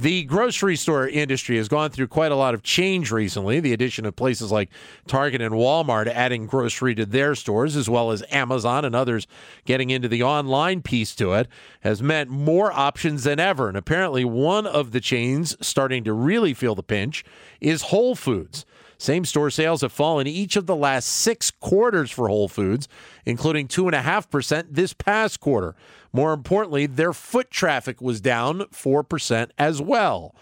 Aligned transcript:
The 0.00 0.22
grocery 0.22 0.76
store 0.76 1.06
industry 1.06 1.58
has 1.58 1.68
gone 1.68 1.90
through 1.90 2.06
quite 2.06 2.32
a 2.32 2.36
lot 2.36 2.54
of 2.54 2.62
change 2.62 3.12
recently. 3.12 3.60
The 3.60 3.74
addition 3.74 4.06
of 4.06 4.16
places 4.16 4.50
like 4.50 4.70
Target 5.06 5.42
and 5.42 5.54
Walmart 5.54 6.06
adding 6.06 6.46
grocery 6.46 6.94
to 6.94 7.04
their 7.04 7.34
stores, 7.34 7.76
as 7.76 7.86
well 7.86 8.10
as 8.10 8.24
Amazon 8.30 8.86
and 8.86 8.94
others 8.94 9.26
getting 9.66 9.90
into 9.90 10.08
the 10.08 10.22
online 10.22 10.80
piece 10.80 11.14
to 11.16 11.34
it, 11.34 11.48
has 11.80 12.02
meant 12.02 12.30
more 12.30 12.72
options 12.72 13.24
than 13.24 13.38
ever. 13.38 13.68
And 13.68 13.76
apparently, 13.76 14.24
one 14.24 14.66
of 14.66 14.92
the 14.92 15.00
chains 15.00 15.54
starting 15.60 16.02
to 16.04 16.14
really 16.14 16.54
feel 16.54 16.74
the 16.74 16.82
pinch 16.82 17.22
is 17.60 17.82
Whole 17.82 18.14
Foods. 18.14 18.64
Same 19.00 19.24
store 19.24 19.48
sales 19.48 19.80
have 19.80 19.92
fallen 19.92 20.26
each 20.26 20.56
of 20.56 20.66
the 20.66 20.76
last 20.76 21.06
six 21.06 21.50
quarters 21.50 22.10
for 22.10 22.28
Whole 22.28 22.48
Foods, 22.48 22.86
including 23.24 23.66
2.5% 23.66 24.66
this 24.72 24.92
past 24.92 25.40
quarter. 25.40 25.74
More 26.12 26.34
importantly, 26.34 26.84
their 26.84 27.14
foot 27.14 27.50
traffic 27.50 28.02
was 28.02 28.20
down 28.20 28.58
4% 28.74 29.50
as 29.56 29.80
well. 29.80 30.34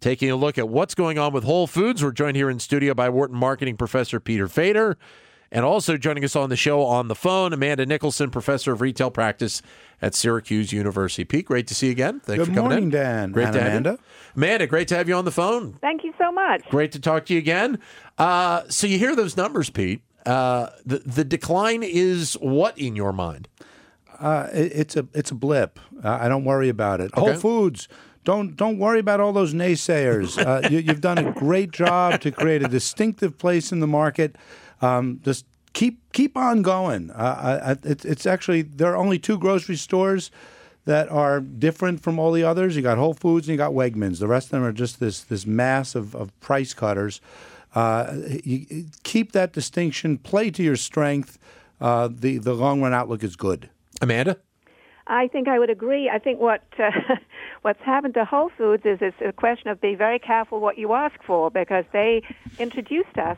Taking 0.00 0.30
a 0.30 0.36
look 0.36 0.56
at 0.56 0.68
what's 0.68 0.94
going 0.94 1.18
on 1.18 1.32
with 1.32 1.42
Whole 1.42 1.66
Foods, 1.66 2.00
we're 2.00 2.12
joined 2.12 2.36
here 2.36 2.48
in 2.48 2.60
studio 2.60 2.94
by 2.94 3.08
Wharton 3.08 3.36
marketing 3.36 3.76
professor 3.76 4.20
Peter 4.20 4.46
Fader. 4.46 4.96
And 5.52 5.64
also 5.64 5.96
joining 5.96 6.24
us 6.24 6.36
on 6.36 6.48
the 6.48 6.56
show 6.56 6.82
on 6.84 7.08
the 7.08 7.16
phone, 7.16 7.52
Amanda 7.52 7.84
Nicholson, 7.84 8.30
professor 8.30 8.72
of 8.72 8.80
retail 8.80 9.10
practice 9.10 9.62
at 10.00 10.14
Syracuse 10.14 10.72
University. 10.72 11.24
Pete, 11.24 11.46
great 11.46 11.66
to 11.66 11.74
see 11.74 11.86
you 11.86 11.92
again. 11.92 12.20
Thanks 12.20 12.38
Good 12.38 12.48
for 12.48 12.54
coming 12.54 12.70
morning, 12.70 12.84
in. 12.84 12.90
Dan. 12.90 13.32
Great 13.32 13.46
and 13.46 13.54
to 13.54 13.60
have 13.60 13.70
Amanda. 13.72 13.90
you. 13.90 13.98
Amanda, 14.36 14.66
great 14.68 14.86
to 14.88 14.96
have 14.96 15.08
you 15.08 15.14
on 15.16 15.24
the 15.24 15.32
phone. 15.32 15.72
Thank 15.80 16.04
you 16.04 16.14
so 16.18 16.30
much. 16.30 16.62
Great 16.70 16.92
to 16.92 17.00
talk 17.00 17.26
to 17.26 17.32
you 17.34 17.40
again. 17.40 17.80
Uh, 18.16 18.62
so 18.68 18.86
you 18.86 18.96
hear 18.98 19.16
those 19.16 19.36
numbers, 19.36 19.70
Pete. 19.70 20.02
Uh, 20.24 20.68
the 20.86 20.98
the 20.98 21.24
decline 21.24 21.82
is 21.82 22.34
what 22.34 22.78
in 22.78 22.94
your 22.94 23.12
mind? 23.12 23.48
Uh, 24.20 24.48
it, 24.52 24.72
it's 24.74 24.96
a 24.96 25.08
it's 25.14 25.30
a 25.30 25.34
blip. 25.34 25.80
Uh, 26.04 26.18
I 26.20 26.28
don't 26.28 26.44
worry 26.44 26.68
about 26.68 27.00
it. 27.00 27.10
Okay. 27.16 27.32
Whole 27.32 27.40
Foods. 27.40 27.88
Don't 28.24 28.54
don't 28.54 28.78
worry 28.78 28.98
about 29.00 29.18
all 29.18 29.32
those 29.32 29.54
naysayers. 29.54 30.38
Uh, 30.38 30.68
you, 30.68 30.78
you've 30.78 31.00
done 31.00 31.18
a 31.18 31.32
great 31.32 31.70
job 31.70 32.20
to 32.20 32.30
create 32.30 32.62
a 32.62 32.68
distinctive 32.68 33.38
place 33.38 33.72
in 33.72 33.80
the 33.80 33.86
market. 33.86 34.36
Um, 34.80 35.20
just 35.24 35.46
keep 35.72 36.00
keep 36.12 36.36
on 36.36 36.62
going. 36.62 37.10
Uh, 37.10 37.14
I, 37.64 37.70
I, 37.72 37.76
it's 37.82 38.04
it's 38.04 38.26
actually 38.26 38.62
there 38.62 38.92
are 38.92 38.96
only 38.96 39.18
two 39.18 39.38
grocery 39.38 39.76
stores 39.76 40.30
that 40.84 41.10
are 41.10 41.40
different 41.40 42.02
from 42.02 42.18
all 42.18 42.32
the 42.32 42.44
others. 42.44 42.76
You 42.76 42.82
got 42.82 42.98
Whole 42.98 43.14
Foods 43.14 43.46
and 43.46 43.52
you 43.52 43.58
got 43.58 43.72
Wegmans. 43.72 44.18
The 44.18 44.28
rest 44.28 44.46
of 44.46 44.50
them 44.52 44.64
are 44.64 44.72
just 44.72 45.00
this 45.00 45.22
this 45.22 45.46
mass 45.46 45.94
of, 45.94 46.14
of 46.14 46.38
price 46.40 46.74
cutters. 46.74 47.20
Uh, 47.74 48.16
you, 48.42 48.86
keep 49.04 49.32
that 49.32 49.52
distinction. 49.52 50.18
Play 50.18 50.50
to 50.50 50.62
your 50.62 50.76
strength. 50.76 51.38
Uh, 51.80 52.08
the 52.10 52.38
the 52.38 52.54
long 52.54 52.80
run 52.82 52.92
outlook 52.92 53.22
is 53.22 53.36
good. 53.36 53.70
Amanda? 54.00 54.38
I 55.06 55.26
think 55.26 55.48
I 55.48 55.58
would 55.58 55.70
agree. 55.70 56.08
I 56.08 56.18
think 56.18 56.40
what 56.40 56.62
uh, 56.78 56.90
what's 57.62 57.82
happened 57.82 58.14
to 58.14 58.24
Whole 58.24 58.50
Foods 58.56 58.84
is 58.84 58.98
it's 59.00 59.16
a 59.24 59.32
question 59.32 59.68
of 59.68 59.80
be 59.80 59.94
very 59.94 60.18
careful 60.18 60.60
what 60.60 60.78
you 60.78 60.92
ask 60.92 61.22
for 61.24 61.50
because 61.50 61.84
they 61.92 62.22
introduced 62.58 63.18
us 63.18 63.36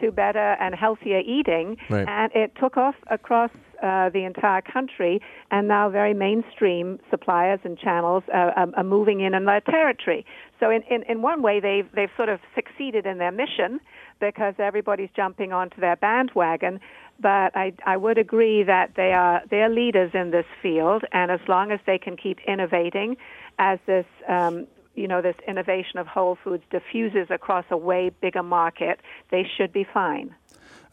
to 0.00 0.10
better 0.10 0.56
and 0.60 0.74
healthier 0.74 1.20
eating, 1.20 1.76
Right. 1.88 2.06
and 2.08 2.32
it 2.34 2.52
took 2.60 2.76
off 2.76 2.94
across 3.10 3.50
uh, 3.82 4.08
the 4.10 4.24
entire 4.24 4.62
country, 4.62 5.20
and 5.50 5.68
now 5.68 5.90
very 5.90 6.14
mainstream 6.14 6.98
suppliers 7.10 7.60
and 7.64 7.78
channels 7.78 8.22
uh, 8.32 8.52
are, 8.56 8.68
are 8.76 8.84
moving 8.84 9.20
in 9.20 9.34
in 9.34 9.44
their 9.44 9.60
territory. 9.60 10.24
So 10.60 10.70
in, 10.70 10.82
in, 10.90 11.02
in 11.04 11.22
one 11.22 11.42
way, 11.42 11.60
they've 11.60 11.90
they've 11.92 12.10
sort 12.16 12.28
of 12.28 12.40
succeeded 12.54 13.04
in 13.06 13.18
their 13.18 13.32
mission 13.32 13.80
because 14.20 14.54
everybody's 14.58 15.10
jumping 15.14 15.52
onto 15.52 15.80
their 15.80 15.96
bandwagon. 15.96 16.80
But 17.20 17.56
I, 17.56 17.72
I 17.86 17.96
would 17.96 18.18
agree 18.18 18.62
that 18.64 18.92
they 18.96 19.12
are 19.12 19.42
they're 19.50 19.68
leaders 19.68 20.12
in 20.14 20.30
this 20.30 20.46
field, 20.62 21.02
and 21.12 21.30
as 21.30 21.40
long 21.46 21.70
as 21.70 21.80
they 21.86 21.98
can 21.98 22.16
keep 22.16 22.38
innovating, 22.46 23.16
as 23.58 23.78
this 23.86 24.06
um, 24.28 24.66
you 24.94 25.08
know 25.08 25.22
this 25.22 25.36
innovation 25.46 25.98
of 25.98 26.06
Whole 26.06 26.36
Foods 26.42 26.64
diffuses 26.70 27.28
across 27.30 27.64
a 27.70 27.76
way 27.76 28.10
bigger 28.20 28.42
market, 28.42 29.00
they 29.30 29.46
should 29.56 29.72
be 29.72 29.84
fine. 29.84 30.34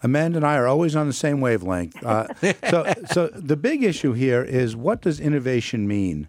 Amanda 0.04 0.38
and 0.38 0.46
I 0.46 0.56
are 0.58 0.68
always 0.68 0.96
on 0.96 1.08
the 1.08 1.14
same 1.14 1.42
wavelength. 1.42 2.04
Uh, 2.04 2.28
so, 2.70 2.94
so 3.12 3.28
the 3.28 3.56
big 3.56 3.84
issue 3.84 4.14
here 4.14 4.44
is 4.44 4.76
what 4.76 5.02
does 5.02 5.20
innovation 5.20 5.88
mean? 5.88 6.28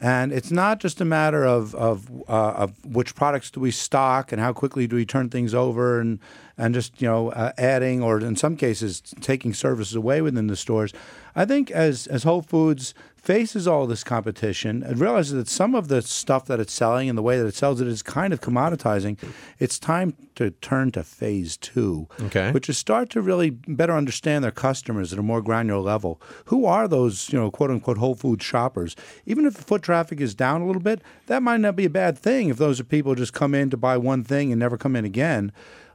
And 0.00 0.32
it's 0.32 0.50
not 0.50 0.80
just 0.80 1.00
a 1.00 1.04
matter 1.04 1.44
of 1.44 1.74
of, 1.74 2.10
uh, 2.28 2.32
of 2.32 2.84
which 2.84 3.14
products 3.14 3.50
do 3.50 3.60
we 3.60 3.70
stock 3.70 4.32
and 4.32 4.40
how 4.40 4.52
quickly 4.52 4.86
do 4.86 4.96
we 4.96 5.06
turn 5.06 5.30
things 5.30 5.54
over 5.54 6.00
and 6.00 6.18
and 6.58 6.74
just 6.74 7.00
you 7.00 7.08
know 7.08 7.30
uh, 7.30 7.52
adding 7.58 8.02
or 8.02 8.18
in 8.20 8.36
some 8.36 8.56
cases 8.56 9.00
taking 9.20 9.54
services 9.54 9.94
away 9.94 10.20
within 10.20 10.48
the 10.48 10.56
stores. 10.56 10.92
I 11.36 11.44
think 11.44 11.70
as 11.70 12.06
as 12.08 12.24
Whole 12.24 12.42
Foods 12.42 12.92
faces 13.22 13.68
all 13.68 13.86
this 13.86 14.02
competition 14.02 14.82
and 14.82 14.98
realizes 14.98 15.32
that 15.34 15.46
some 15.48 15.76
of 15.76 15.86
the 15.86 16.02
stuff 16.02 16.46
that 16.46 16.58
it's 16.58 16.72
selling 16.72 17.08
and 17.08 17.16
the 17.16 17.22
way 17.22 17.38
that 17.38 17.46
it 17.46 17.54
sells 17.54 17.80
it 17.80 17.86
is 17.86 18.02
kind 18.02 18.32
of 18.32 18.40
commoditizing, 18.40 19.16
it's 19.60 19.78
time 19.78 20.14
to 20.34 20.50
turn 20.50 20.90
to 20.90 21.04
phase 21.04 21.56
two, 21.56 22.08
Okay. 22.20 22.50
which 22.50 22.68
is 22.68 22.76
start 22.78 23.10
to 23.10 23.20
really 23.22 23.50
better 23.50 23.92
understand 23.92 24.42
their 24.42 24.50
customers 24.50 25.12
at 25.12 25.20
a 25.20 25.22
more 25.22 25.40
granular 25.40 25.80
level. 25.80 26.20
Who 26.46 26.64
are 26.66 26.88
those, 26.88 27.32
you 27.32 27.38
know, 27.38 27.50
quote 27.50 27.70
unquote 27.70 27.98
Whole 27.98 28.16
Food 28.16 28.42
shoppers? 28.42 28.96
Even 29.24 29.46
if 29.46 29.54
the 29.54 29.62
foot 29.62 29.82
traffic 29.82 30.20
is 30.20 30.34
down 30.34 30.60
a 30.60 30.66
little 30.66 30.82
bit, 30.82 31.00
that 31.26 31.44
might 31.44 31.60
not 31.60 31.76
be 31.76 31.84
a 31.84 31.90
bad 31.90 32.18
thing 32.18 32.48
if 32.48 32.56
those 32.56 32.80
are 32.80 32.84
people 32.84 33.12
who 33.12 33.16
just 33.16 33.32
come 33.32 33.54
in 33.54 33.70
to 33.70 33.76
buy 33.76 33.96
one 33.96 34.24
thing 34.24 34.50
and 34.50 34.58
never 34.58 34.76
come 34.76 34.96
in 34.96 35.04
again. 35.04 35.52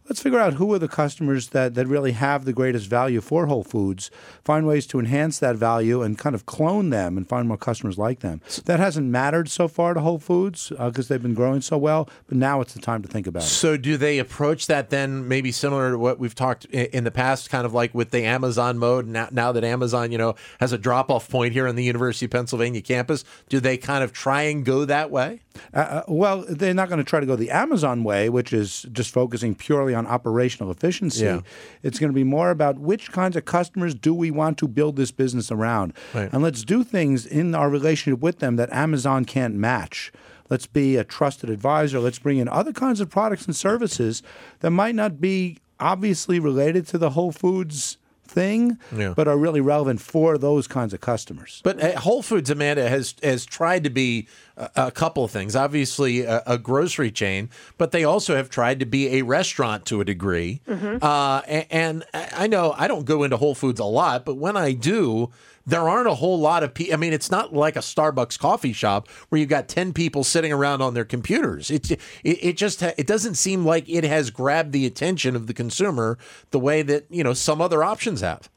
Let's 0.09 0.21
figure 0.21 0.39
out 0.39 0.53
who 0.53 0.73
are 0.73 0.79
the 0.79 0.87
customers 0.87 1.49
that, 1.49 1.73
that 1.75 1.85
really 1.85 2.13
have 2.13 2.45
the 2.45 2.53
greatest 2.53 2.87
value 2.87 3.19
for 3.19 3.47
Whole 3.47 3.65
Foods, 3.65 4.09
find 4.41 4.65
ways 4.65 4.87
to 4.87 4.99
enhance 4.99 5.37
that 5.39 5.57
value 5.57 6.01
and 6.01 6.17
kind 6.17 6.33
of 6.33 6.45
clone 6.45 6.91
them 6.91 7.17
and 7.17 7.27
find 7.27 7.45
more 7.45 7.57
customers 7.57 7.97
like 7.97 8.19
them. 8.19 8.41
That 8.63 8.79
hasn't 8.79 9.07
mattered 9.07 9.49
so 9.49 9.67
far 9.67 9.93
to 9.93 9.99
Whole 9.99 10.17
Foods 10.17 10.71
uh, 10.77 10.87
because 10.89 11.09
they've 11.09 11.21
been 11.21 11.33
growing 11.33 11.59
so 11.59 11.77
well, 11.77 12.09
but 12.27 12.37
now 12.37 12.61
it's 12.61 12.73
the 12.73 12.79
time 12.79 13.01
to 13.01 13.09
think 13.09 13.27
about 13.27 13.43
it. 13.43 13.47
So 13.47 13.75
do 13.75 13.97
they 13.97 14.17
approach 14.19 14.67
that 14.67 14.91
then 14.91 15.27
maybe 15.27 15.51
similar 15.51 15.91
to 15.91 15.97
what 15.97 16.19
we've 16.19 16.35
talked 16.35 16.63
in 16.65 17.03
the 17.03 17.11
past, 17.11 17.49
kind 17.49 17.65
of 17.65 17.73
like 17.73 17.93
with 17.93 18.11
the 18.11 18.23
Amazon 18.23 18.77
mode? 18.77 19.07
Now, 19.07 19.27
now 19.31 19.51
that 19.51 19.65
Amazon, 19.65 20.13
you 20.13 20.17
know, 20.17 20.35
has 20.61 20.71
a 20.71 20.77
drop 20.77 21.11
off 21.11 21.29
point 21.29 21.51
here 21.51 21.67
on 21.67 21.75
the 21.75 21.83
University 21.83 22.27
of 22.27 22.31
Pennsylvania 22.31 22.81
campus, 22.81 23.25
do 23.49 23.59
they 23.59 23.75
kind 23.75 24.05
of 24.05 24.13
try 24.13 24.43
and 24.43 24.63
go 24.63 24.85
that 24.85 25.11
way? 25.11 25.41
Uh, 25.73 25.77
uh, 25.77 26.03
well, 26.07 26.45
they're 26.49 26.73
not 26.73 26.89
going 26.89 26.97
to 26.99 27.03
try 27.03 27.19
to 27.19 27.25
go 27.25 27.35
the 27.35 27.51
Amazon 27.51 28.03
way, 28.03 28.29
which 28.29 28.53
is 28.53 28.85
just 28.91 29.11
focusing 29.13 29.55
purely 29.55 29.93
on 29.95 30.07
operational 30.07 30.71
efficiency. 30.71 31.25
Yeah. 31.25 31.41
It's 31.83 31.99
going 31.99 32.11
to 32.11 32.15
be 32.15 32.23
more 32.23 32.49
about 32.51 32.79
which 32.79 33.11
kinds 33.11 33.35
of 33.35 33.45
customers 33.45 33.93
do 33.95 34.13
we 34.13 34.31
want 34.31 34.57
to 34.59 34.67
build 34.67 34.95
this 34.95 35.11
business 35.11 35.51
around. 35.51 35.93
Right. 36.13 36.31
And 36.31 36.41
let's 36.43 36.63
do 36.63 36.83
things 36.83 37.25
in 37.25 37.53
our 37.55 37.69
relationship 37.69 38.19
with 38.19 38.39
them 38.39 38.55
that 38.55 38.71
Amazon 38.71 39.25
can't 39.25 39.55
match. 39.55 40.11
Let's 40.49 40.65
be 40.67 40.95
a 40.95 41.03
trusted 41.03 41.49
advisor. 41.49 41.99
Let's 41.99 42.19
bring 42.19 42.37
in 42.37 42.47
other 42.47 42.71
kinds 42.71 43.01
of 43.01 43.09
products 43.09 43.45
and 43.45 43.55
services 43.55 44.23
that 44.61 44.71
might 44.71 44.95
not 44.95 45.19
be 45.19 45.57
obviously 45.79 46.39
related 46.39 46.87
to 46.87 46.97
the 46.97 47.11
Whole 47.11 47.31
Foods 47.31 47.97
thing, 48.25 48.77
Yeah. 48.95 49.13
but 49.15 49.27
are 49.27 49.37
really 49.37 49.61
relevant 49.61 50.01
for 50.01 50.37
those 50.37 50.67
kinds 50.67 50.93
of 50.93 51.01
customers. 51.01 51.61
But 51.63 51.81
uh, 51.81 51.99
Whole 51.99 52.21
Foods, 52.21 52.49
Amanda, 52.49 52.87
has 52.89 53.15
has 53.23 53.45
tried 53.45 53.83
to 53.83 53.89
be 53.89 54.27
a, 54.57 54.69
a 54.87 54.91
couple 54.91 55.23
of 55.23 55.31
things. 55.31 55.55
Obviously, 55.55 56.21
a, 56.21 56.43
a 56.45 56.57
grocery 56.57 57.11
chain, 57.11 57.49
but 57.77 57.91
they 57.91 58.03
also 58.03 58.35
have 58.35 58.49
tried 58.49 58.79
to 58.79 58.85
be 58.85 59.17
a 59.19 59.21
restaurant 59.21 59.85
to 59.85 60.01
a 60.01 60.05
degree. 60.05 60.61
Uh, 60.67 61.41
a- 61.47 61.73
and, 61.73 62.03
I 62.13 62.47
know 62.47 62.73
I 62.77 62.87
don't 62.87 63.05
go 63.05 63.23
into 63.23 63.37
Whole 63.37 63.55
Foods 63.55 63.79
a 63.79 63.85
lot, 63.85 64.25
but 64.25 64.35
when 64.35 64.57
I 64.57 64.73
do. 64.73 65.31
There 65.69 65.89
aren't 65.89 66.07
a 66.07 66.13
whole 66.15 66.39
lot 66.39 66.63
of 66.63 66.73
people. 66.73 66.93
I 66.93 66.95
mean, 66.97 67.11
it's 67.11 67.29
not 67.29 67.53
like 67.53 67.75
a 67.75 67.79
Starbucks 67.79 68.39
coffee 68.39 68.71
shop 68.71 69.09
where 69.27 69.37
you've 69.37 69.49
got 69.49 69.67
ten 69.67 69.91
people 69.91 70.23
sitting 70.23 70.53
around 70.53 70.81
on 70.81 70.93
their 70.93 71.03
computers. 71.03 71.69
It 71.69 71.91
it, 71.91 71.99
it 72.23 72.53
just 72.55 72.79
ha- 72.79 72.93
it 72.97 73.05
doesn't 73.05 73.35
seem 73.35 73.65
like 73.65 73.83
it 73.89 74.05
has 74.05 74.29
grabbed 74.29 74.71
the 74.71 74.85
attention 74.85 75.35
of 75.35 75.45
the 75.47 75.53
consumer 75.53 76.17
the 76.51 76.59
way 76.59 76.83
that 76.83 77.07
you 77.09 77.21
know 77.21 77.33
some 77.33 77.59
other 77.59 77.83
options 77.83 78.21
have. 78.21 78.49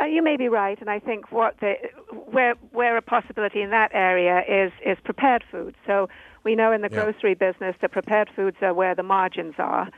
Uh, 0.00 0.06
you 0.06 0.22
may 0.22 0.36
be 0.36 0.48
right, 0.48 0.80
and 0.80 0.88
I 0.88 0.98
think 0.98 1.30
what 1.30 1.54
the, 1.60 1.74
where 2.30 2.54
where 2.72 2.96
a 2.96 3.02
possibility 3.02 3.60
in 3.60 3.70
that 3.70 3.90
area 3.92 4.42
is 4.48 4.72
is 4.84 4.96
prepared 5.04 5.44
food. 5.50 5.74
So 5.86 6.08
we 6.44 6.54
know 6.54 6.72
in 6.72 6.80
the 6.80 6.88
Yeah. 6.88 7.04
grocery 7.04 7.34
business 7.34 7.76
that 7.82 7.92
prepared 7.92 8.30
foods 8.34 8.56
are 8.62 8.72
where 8.72 8.94
the 8.94 9.02
margins 9.02 9.54
are, 9.58 9.88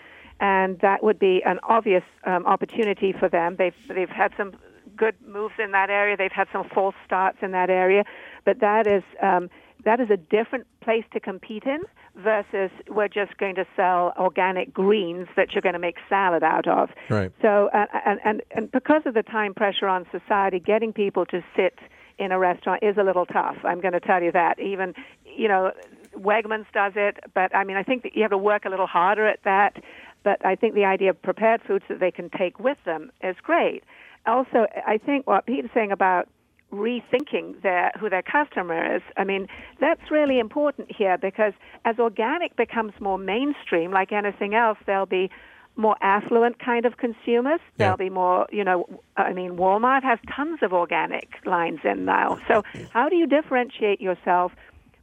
and 0.40 0.78
that 0.80 1.02
would 1.04 1.18
be 1.18 1.42
an 1.46 1.60
obvious 1.62 2.02
um, 2.26 2.44
opportunity 2.44 3.12
for 3.12 3.28
them. 3.28 3.54
They've 3.56 3.74
they've 3.88 4.08
had 4.08 4.32
some 4.36 4.52
good 4.96 5.14
moves 5.26 5.54
in 5.58 5.70
that 5.72 5.90
area. 5.90 6.16
They've 6.16 6.32
had 6.32 6.48
some 6.52 6.68
false 6.74 6.94
starts 7.06 7.38
in 7.40 7.52
that 7.52 7.70
area, 7.70 8.04
but 8.44 8.60
that 8.60 8.86
is 8.86 9.04
um, 9.22 9.48
that 9.84 10.00
is 10.00 10.10
a 10.10 10.16
different 10.16 10.66
place 10.80 11.04
to 11.12 11.20
compete 11.20 11.64
in 11.64 11.80
versus 12.16 12.70
we're 12.88 13.08
just 13.08 13.36
going 13.38 13.54
to 13.56 13.66
sell 13.76 14.12
organic 14.18 14.72
greens 14.72 15.28
that 15.36 15.52
you're 15.52 15.62
going 15.62 15.74
to 15.74 15.78
make 15.78 15.96
salad 16.08 16.42
out 16.42 16.66
of. 16.66 16.90
Right. 17.10 17.32
So, 17.42 17.70
uh, 17.72 17.86
and, 18.04 18.20
and, 18.24 18.42
and 18.50 18.70
because 18.70 19.02
of 19.06 19.14
the 19.14 19.22
time 19.22 19.54
pressure 19.54 19.88
on 19.88 20.06
society, 20.10 20.58
getting 20.60 20.92
people 20.92 21.26
to 21.26 21.42
sit 21.56 21.78
in 22.18 22.32
a 22.32 22.38
restaurant 22.38 22.82
is 22.82 22.96
a 22.96 23.02
little 23.02 23.26
tough. 23.26 23.56
I'm 23.64 23.80
going 23.80 23.92
to 23.92 24.00
tell 24.00 24.22
you 24.22 24.32
that. 24.32 24.58
Even, 24.60 24.94
you 25.24 25.48
know, 25.48 25.72
Wegmans 26.16 26.66
does 26.72 26.92
it, 26.94 27.18
but 27.34 27.54
I 27.54 27.64
mean, 27.64 27.76
I 27.76 27.82
think 27.82 28.04
that 28.04 28.14
you 28.14 28.22
have 28.22 28.30
to 28.30 28.38
work 28.38 28.64
a 28.64 28.68
little 28.68 28.86
harder 28.86 29.26
at 29.26 29.40
that. 29.44 29.82
But 30.22 30.44
I 30.44 30.54
think 30.54 30.74
the 30.74 30.84
idea 30.84 31.10
of 31.10 31.20
prepared 31.20 31.60
foods 31.66 31.84
that 31.88 32.00
they 32.00 32.10
can 32.10 32.30
take 32.30 32.58
with 32.58 32.78
them 32.86 33.12
is 33.22 33.36
great. 33.42 33.84
Also, 34.26 34.66
I 34.86 34.96
think 34.96 35.26
what 35.26 35.44
Peter's 35.44 35.70
saying 35.74 35.92
about 35.92 36.28
rethinking 36.74 37.62
their 37.62 37.92
who 37.98 38.10
their 38.10 38.22
customer 38.22 38.96
is. 38.96 39.02
I 39.16 39.24
mean, 39.24 39.48
that's 39.80 40.10
really 40.10 40.38
important 40.38 40.90
here 40.90 41.18
because 41.18 41.52
as 41.84 41.98
organic 41.98 42.56
becomes 42.56 42.92
more 43.00 43.18
mainstream, 43.18 43.90
like 43.90 44.12
anything 44.12 44.54
else, 44.54 44.78
there'll 44.86 45.06
be 45.06 45.30
more 45.76 45.96
affluent 46.00 46.58
kind 46.58 46.86
of 46.86 46.96
consumers. 46.98 47.60
Yeah. 47.60 47.76
There'll 47.78 47.96
be 47.96 48.10
more, 48.10 48.46
you 48.52 48.64
know, 48.64 48.88
I 49.16 49.32
mean, 49.32 49.52
Walmart 49.52 50.02
has 50.02 50.18
tons 50.34 50.60
of 50.62 50.72
organic 50.72 51.28
lines 51.44 51.80
in 51.84 52.04
now. 52.04 52.38
So, 52.48 52.62
how 52.90 53.08
do 53.08 53.16
you 53.16 53.26
differentiate 53.26 54.00
yourself? 54.00 54.52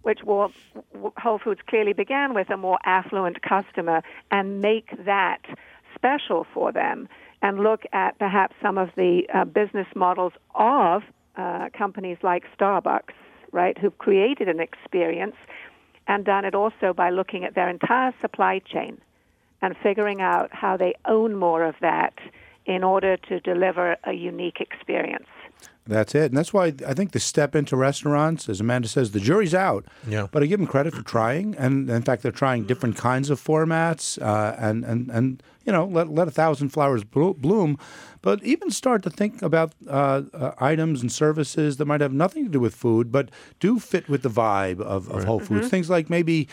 Which 0.04 0.22
Whole 0.22 1.40
Foods 1.40 1.62
clearly 1.68 1.94
began 1.94 2.34
with 2.34 2.50
a 2.50 2.58
more 2.58 2.80
affluent 2.86 3.42
customer 3.44 4.02
and 4.32 4.60
make 4.60 4.90
that 5.06 5.42
special 5.96 6.48
for 6.54 6.72
them 6.72 7.08
and 7.42 7.60
look 7.60 7.84
at 7.94 8.18
perhaps 8.18 8.56
some 8.62 8.78
of 8.78 8.90
the 8.96 9.24
uh, 9.34 9.46
business 9.46 9.88
models 9.96 10.34
of 10.56 11.04
uh, 11.38 11.70
companies 11.78 12.18
like 12.24 12.44
Starbucks, 12.58 13.14
right, 13.52 13.78
who've 13.78 13.98
created 13.98 14.48
an 14.48 14.60
experience 14.60 15.36
and 16.08 16.26
done 16.26 16.46
it 16.46 16.56
also 16.56 16.94
by 16.94 17.10
looking 17.10 17.44
at 17.44 17.56
their 17.56 17.70
entire 17.70 18.14
supply 18.22 18.60
chain 18.60 19.00
and 19.62 19.76
figuring 19.82 20.22
out 20.22 20.50
how 20.52 20.76
they 20.76 20.94
own 21.06 21.36
more 21.36 21.64
of 21.64 21.76
that 21.82 22.14
in 22.66 22.84
order 22.84 23.18
to 23.18 23.40
deliver 23.40 23.96
a 24.04 24.14
unique 24.14 24.60
experience. 24.60 25.28
That's 25.88 26.14
it. 26.14 26.26
And 26.26 26.38
that's 26.38 26.54
why 26.54 26.74
I 26.88 26.94
think 26.94 27.12
the 27.12 27.20
step 27.20 27.56
into 27.56 27.76
restaurants, 27.76 28.48
as 28.48 28.62
Amanda 28.62 28.88
says, 28.88 29.12
the 29.12 29.20
jury's 29.20 29.56
out. 29.56 29.86
Yeah. 30.08 30.28
But 30.32 30.44
I 30.44 30.46
give 30.46 30.60
them 30.60 30.68
credit 30.68 30.94
for 30.94 31.02
trying. 31.02 31.56
And 31.58 31.90
in 31.90 32.04
fact, 32.04 32.22
they're 32.22 32.32
trying 32.32 32.66
different 32.66 32.98
kinds 32.98 33.30
of 33.32 33.44
formats 33.44 34.22
uh, 34.22 34.56
and, 34.60 34.86
and, 34.86 35.10
and, 35.10 35.44
you 35.66 35.72
know, 35.72 35.86
let, 35.86 36.10
let 36.10 36.28
a 36.28 36.32
thousand 36.32 36.70
flowers 36.70 37.04
bloom. 37.04 37.80
But 38.22 38.44
even 38.44 38.70
start 38.70 39.02
to 39.04 39.10
think 39.10 39.42
about 39.42 39.74
uh, 39.88 40.22
uh, 40.34 40.52
items 40.60 41.02
and 41.02 41.12
services 41.12 41.78
that 41.78 41.86
might 41.86 42.02
have 42.02 42.14
nothing 42.14 42.44
to 42.46 42.52
do 42.52 42.60
with 42.60 42.76
food, 42.76 43.12
but 43.12 43.30
do 43.60 43.80
fit 43.80 44.08
with 44.08 44.22
the 44.22 44.30
vibe 44.30 44.80
of, 44.80 45.10
of 45.10 45.24
Whole 45.24 45.40
Foods. 45.40 45.70
Things 45.70 45.90
like 45.90 46.10
maybe 46.10 46.48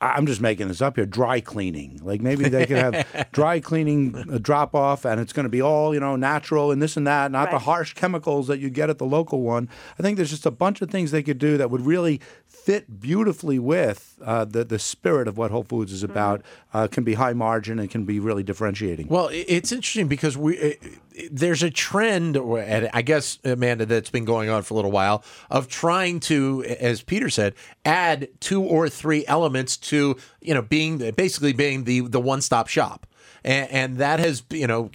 I'm 0.00 0.26
just 0.26 0.40
making 0.40 0.68
this 0.68 0.82
up 0.82 0.96
here. 0.96 1.06
Dry 1.06 1.40
cleaning, 1.40 2.00
like 2.02 2.20
maybe 2.20 2.48
they 2.48 2.66
could 2.66 2.76
have 2.76 3.28
dry 3.32 3.60
cleaning 3.60 4.12
drop 4.42 4.74
off, 4.74 5.04
and 5.04 5.20
it's 5.20 5.32
going 5.32 5.44
to 5.44 5.50
be 5.50 5.62
all 5.62 5.94
you 5.94 6.00
know 6.00 6.16
natural 6.16 6.70
and 6.70 6.82
this 6.82 6.96
and 6.96 7.06
that, 7.06 7.30
not 7.30 7.50
the 7.50 7.58
harsh 7.60 7.94
chemicals 7.94 8.46
that 8.48 8.58
you 8.58 8.70
get 8.70 8.90
at 8.90 8.98
the 8.98 9.06
local 9.06 9.42
one. 9.42 9.68
I 9.98 10.02
think 10.02 10.16
there's 10.16 10.30
just 10.30 10.46
a 10.46 10.50
bunch 10.50 10.82
of 10.82 10.90
things 10.90 11.10
they 11.10 11.22
could 11.22 11.38
do 11.38 11.56
that 11.56 11.70
would 11.70 11.80
really 11.80 12.20
fit 12.54 13.00
beautifully 13.00 13.58
with 13.58 14.18
uh, 14.24 14.44
the 14.44 14.64
the 14.64 14.78
spirit 14.78 15.28
of 15.28 15.36
what 15.36 15.50
Whole 15.50 15.64
Foods 15.64 15.92
is 15.92 16.02
about. 16.02 16.42
Uh, 16.72 16.86
can 16.88 17.04
be 17.04 17.14
high 17.14 17.32
margin 17.34 17.78
and 17.78 17.90
can 17.90 18.04
be 18.04 18.18
really 18.18 18.42
differentiating. 18.42 19.06
Well, 19.08 19.28
it's 19.32 19.70
interesting 19.72 20.08
because 20.08 20.36
we 20.36 20.58
i- 20.60 20.78
i- 21.16 21.28
there's 21.30 21.62
a 21.62 21.70
trend, 21.70 22.36
and 22.36 22.90
I 22.92 23.02
guess 23.02 23.38
Amanda, 23.44 23.86
that's 23.86 24.10
been 24.10 24.24
going 24.24 24.48
on 24.50 24.62
for 24.62 24.74
a 24.74 24.76
little 24.76 24.90
while 24.90 25.22
of 25.50 25.68
trying 25.68 26.18
to, 26.20 26.64
as 26.80 27.02
Peter 27.02 27.30
said, 27.30 27.54
add 27.84 28.28
two 28.40 28.62
or 28.62 28.88
three 28.88 29.24
elements 29.26 29.76
to 29.76 30.16
you 30.40 30.54
know 30.54 30.62
being 30.62 30.98
basically 31.16 31.52
being 31.52 31.84
the 31.84 32.00
the 32.00 32.20
one 32.20 32.40
stop 32.40 32.68
shop. 32.68 33.06
And, 33.44 33.70
and 33.70 33.96
that 33.98 34.20
has, 34.20 34.42
you 34.50 34.66
know, 34.66 34.88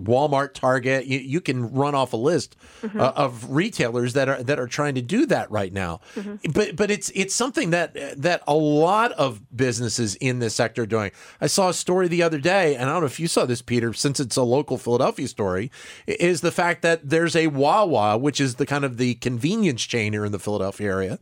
Walmart, 0.00 0.54
Target. 0.54 1.06
You, 1.06 1.18
you 1.18 1.40
can 1.40 1.72
run 1.72 1.94
off 1.94 2.12
a 2.12 2.16
list 2.16 2.56
uh, 2.94 3.12
of 3.16 3.50
retailers 3.50 4.12
that 4.12 4.28
are 4.28 4.42
that 4.44 4.60
are 4.60 4.68
trying 4.68 4.94
to 4.94 5.02
do 5.02 5.26
that 5.26 5.50
right 5.50 5.72
now. 5.72 6.00
But 6.52 6.76
but 6.76 6.90
it's 6.90 7.10
it's 7.14 7.34
something 7.34 7.70
that 7.70 7.94
that 8.22 8.42
a 8.46 8.54
lot 8.54 9.12
of 9.12 9.40
businesses 9.54 10.14
in 10.16 10.38
this 10.38 10.54
sector 10.54 10.82
are 10.82 10.86
doing. 10.86 11.10
I 11.40 11.48
saw 11.48 11.68
a 11.68 11.74
story 11.74 12.06
the 12.06 12.22
other 12.22 12.38
day, 12.38 12.76
and 12.76 12.88
I 12.88 12.92
don't 12.92 13.02
know 13.02 13.06
if 13.06 13.18
you 13.18 13.26
saw 13.26 13.44
this, 13.44 13.60
Peter, 13.60 13.92
since 13.92 14.20
it's 14.20 14.36
a 14.36 14.42
local 14.42 14.78
Philadelphia 14.78 15.26
story, 15.26 15.72
is 16.06 16.40
the 16.42 16.52
fact 16.52 16.82
that 16.82 17.10
there's 17.10 17.34
a 17.34 17.48
Wawa, 17.48 18.16
which 18.16 18.40
is 18.40 18.54
the 18.54 18.66
kind 18.66 18.84
of 18.84 18.98
the 18.98 19.14
convenience 19.16 19.82
chain 19.82 20.12
here 20.12 20.24
in 20.24 20.32
the 20.32 20.38
Philadelphia 20.38 20.88
area, 20.88 21.18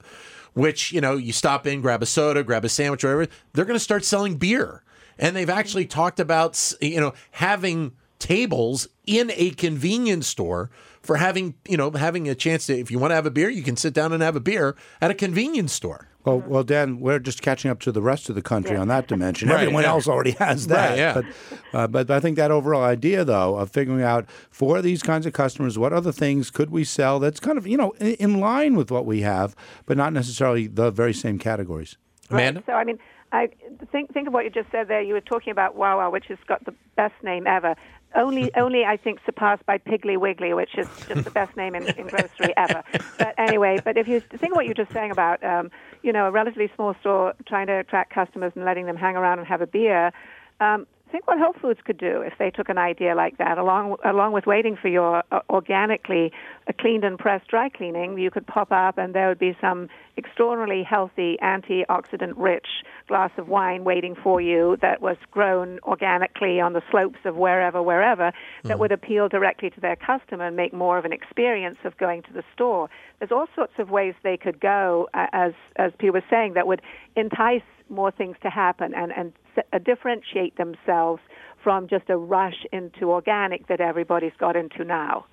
which 0.53 0.93
you 0.93 1.01
know 1.01 1.17
you 1.17 1.33
stop 1.33 1.67
in, 1.67 1.81
grab 1.81 2.03
a 2.03 2.07
soda, 2.07 2.45
grab 2.45 2.65
a 2.65 2.69
sandwich, 2.69 3.03
whatever. 3.03 3.27
They're 3.55 3.65
going 3.65 3.75
to 3.75 3.81
start 3.81 4.05
selling 4.05 4.37
beer, 4.37 4.83
and 5.19 5.35
they've 5.37 5.51
actually 5.51 5.87
talked 5.87 6.21
about 6.21 6.75
you 6.81 7.01
know 7.01 7.13
having 7.33 7.93
tables 8.19 8.89
in 9.07 9.31
a 9.35 9.51
convenience 9.51 10.27
store 10.27 10.71
for 11.03 11.17
having 11.17 11.55
you 11.69 11.77
know 11.77 11.91
having 11.91 12.29
a 12.29 12.35
chance 12.35 12.67
to 12.67 12.79
if 12.79 12.91
you 12.91 12.99
want 12.99 13.11
to 13.11 13.15
have 13.15 13.27
a 13.27 13.31
beer 13.31 13.51
you 13.51 13.63
can 13.63 13.77
sit 13.77 13.93
down 13.93 14.13
and 14.13 14.23
have 14.23 14.37
a 14.37 14.41
beer 14.41 14.77
at 15.01 15.11
a 15.11 15.15
convenience 15.15 15.73
store 15.73 16.09
Well, 16.25 16.39
well, 16.41 16.65
Dan, 16.65 17.01
we're 17.01 17.19
just 17.19 17.43
catching 17.43 17.71
up 17.71 17.81
to 17.81 17.93
the 17.93 18.01
rest 18.01 18.31
of 18.31 18.35
the 18.35 18.41
country 18.41 18.79
on 18.79 18.89
that 18.89 19.09
dimension. 19.09 19.51
Right, 19.51 19.61
Everyone 19.61 19.83
yeah. 19.83 19.91
else 19.91 20.09
already 20.09 20.31
has 20.41 20.69
that. 20.69 20.91
Right, 20.91 20.99
yeah. 20.99 21.13
But, 21.13 21.79
uh, 21.79 21.87
but 21.87 22.11
I 22.11 22.19
think 22.19 22.39
that 22.39 22.51
overall 22.51 22.83
idea, 22.83 23.25
though, 23.27 23.57
of 23.57 23.71
figuring 23.71 24.03
out 24.03 24.25
for 24.51 24.81
these 24.81 25.03
kinds 25.03 25.27
of 25.27 25.35
customers, 25.35 25.79
what 25.79 25.93
other 25.93 26.13
things 26.13 26.51
could 26.51 26.71
we 26.71 26.83
sell 26.83 27.19
that's 27.19 27.41
kind 27.41 27.59
of 27.59 27.67
you 27.67 27.77
know 27.77 27.91
in, 28.01 28.15
in 28.15 28.41
line 28.41 28.75
with 28.75 28.91
what 28.91 29.05
we 29.05 29.21
have, 29.21 29.55
but 29.85 29.99
not 29.99 30.15
necessarily 30.15 30.67
the 30.67 30.91
very 30.91 31.13
same 31.13 31.39
categories. 31.39 31.99
amanda 32.31 32.61
Right. 32.61 32.67
So 32.67 32.73
I 32.73 32.85
mean, 32.85 32.99
I 33.35 33.49
think 33.91 34.13
think 34.13 34.29
of 34.29 34.33
what 34.33 34.45
you 34.45 34.51
just 34.51 34.71
said 34.71 34.87
there. 34.87 35.03
You 35.03 35.15
were 35.15 35.21
talking 35.21 35.51
about 35.51 35.75
Wawa, 35.75 36.09
which 36.09 36.27
has 36.29 36.39
got 36.47 36.65
the 36.65 36.75
best 36.97 37.15
name 37.25 37.49
ever. 37.49 37.75
Only, 38.15 38.55
only 38.57 38.85
I 38.85 38.97
think 38.97 39.19
surpassed 39.27 39.67
by 39.67 39.79
Piggly 39.79 40.17
Wiggly, 40.17 40.55
which 40.55 40.79
is 40.79 40.87
just 41.09 41.25
the 41.25 41.31
best 41.33 41.57
name 41.57 41.75
in, 41.75 41.83
in 41.99 42.07
grocery 42.07 42.55
ever. 42.57 42.85
But 43.19 43.35
anyway, 43.37 43.81
but 43.85 43.99
if 43.99 44.07
you 44.07 44.21
think 44.21 44.53
of 44.53 44.53
what 44.53 44.67
you're 44.67 44.75
just 44.75 44.93
saying 44.93 45.11
about, 45.11 45.43
um, 45.43 45.73
you 46.03 46.13
know, 46.13 46.27
a 46.27 46.31
relatively 46.31 46.71
small 46.77 46.95
store 47.01 47.35
trying 47.45 47.67
to 47.67 47.81
attract 47.81 48.15
customers 48.15 48.53
and 48.55 48.65
letting 48.65 48.87
them 48.87 48.97
hang 48.97 49.17
around 49.17 49.41
and 49.41 49.49
have 49.49 49.61
a 49.61 49.67
beer, 49.67 50.13
um, 50.61 50.87
think 51.15 51.29
what 51.29 51.39
Whole 51.39 51.53
Foods 51.53 51.79
could 51.85 51.97
do 51.97 52.23
if 52.23 52.33
they 52.41 52.51
took 52.51 52.69
an 52.69 52.77
idea 52.77 53.15
like 53.15 53.39
that, 53.39 53.57
along 53.57 53.97
along 54.05 54.33
with 54.33 54.47
waiting 54.47 54.77
for 54.77 54.89
your 54.89 55.23
uh, 55.31 55.41
organically 55.49 56.33
uh, 56.67 56.73
cleaned 56.77 57.05
and 57.05 57.21
pressed 57.21 57.47
dry 57.47 57.69
cleaning. 57.69 58.19
You 58.19 58.33
could 58.33 58.49
pop 58.49 58.73
up, 58.73 58.99
and 58.99 59.15
there 59.15 59.29
would 59.29 59.39
be 59.39 59.57
some 59.61 59.89
extraordinarily 60.19 60.83
healthy, 60.83 61.39
antioxidant-rich 61.41 62.67
glass 63.07 63.31
of 63.37 63.49
wine 63.49 63.85
waiting 63.85 64.15
for 64.15 64.41
you 64.41 64.77
that 64.81 65.01
was 65.01 65.17
grown 65.31 65.79
organically 65.83 66.61
on 66.61 66.73
the 66.73 66.83
slopes 66.91 67.19
of 67.25 67.37
wherever, 67.37 67.83
wherever, 67.83 68.33
that 68.65 68.79
would 68.79 68.93
appeal 68.93 69.29
directly 69.29 69.71
to 69.71 69.81
their 69.81 69.97
customer 69.97 70.47
and 70.47 70.57
make 70.57 70.73
more 70.73 70.99
of 70.99 71.05
an 71.05 71.13
experience 71.13 71.79
of 71.85 71.97
going 71.99 72.23
to 72.23 72.33
the 72.33 72.43
store. 72.55 72.89
There's 73.19 73.33
all 73.33 73.47
sorts 73.55 73.75
of 73.79 73.91
ways 73.91 74.15
they 74.23 74.37
could 74.37 74.61
go, 74.61 75.09
uh, 75.15 75.27
as 75.33 75.53
as 75.77 75.93
Peter 75.99 76.13
was 76.13 76.23
saying, 76.31 76.55
that 76.55 76.67
would 76.67 76.83
entice 77.17 77.63
more 77.89 78.11
things 78.11 78.37
to 78.43 78.51
happen 78.51 78.95
and 78.95 79.13
and 79.13 79.33
uh, 79.73 79.79
differentiate 79.79 80.57
themselves 80.57 81.21
from 81.63 81.89
just 81.89 82.11
a 82.11 82.17
rush 82.17 82.67
into 82.73 83.11
organic 83.11 83.67
that 83.69 83.81
everybody's 83.81 84.37
got 84.39 84.57
into 84.57 84.85
now. 84.85 85.25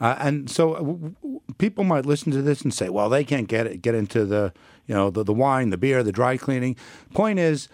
Uh, 0.00 0.16
and 0.20 0.48
so 0.50 0.74
uh, 0.74 0.78
w- 0.78 1.14
w- 1.22 1.40
people 1.58 1.82
might 1.84 2.06
listen 2.06 2.30
to 2.32 2.40
this 2.42 2.62
and 2.62 2.72
say, 2.72 2.88
well, 2.88 3.08
they 3.08 3.24
can't 3.24 3.48
get 3.48 3.66
it, 3.66 3.82
get 3.82 3.94
into 3.94 4.24
the 4.24 4.52
you 4.86 4.94
know 4.94 5.10
the, 5.10 5.24
the 5.24 5.32
wine, 5.34 5.70
the 5.70 5.76
beer, 5.78 6.02
the 6.02 6.12
dry 6.12 6.36
cleaning. 6.36 6.76
Point 7.14 7.38
is. 7.38 7.68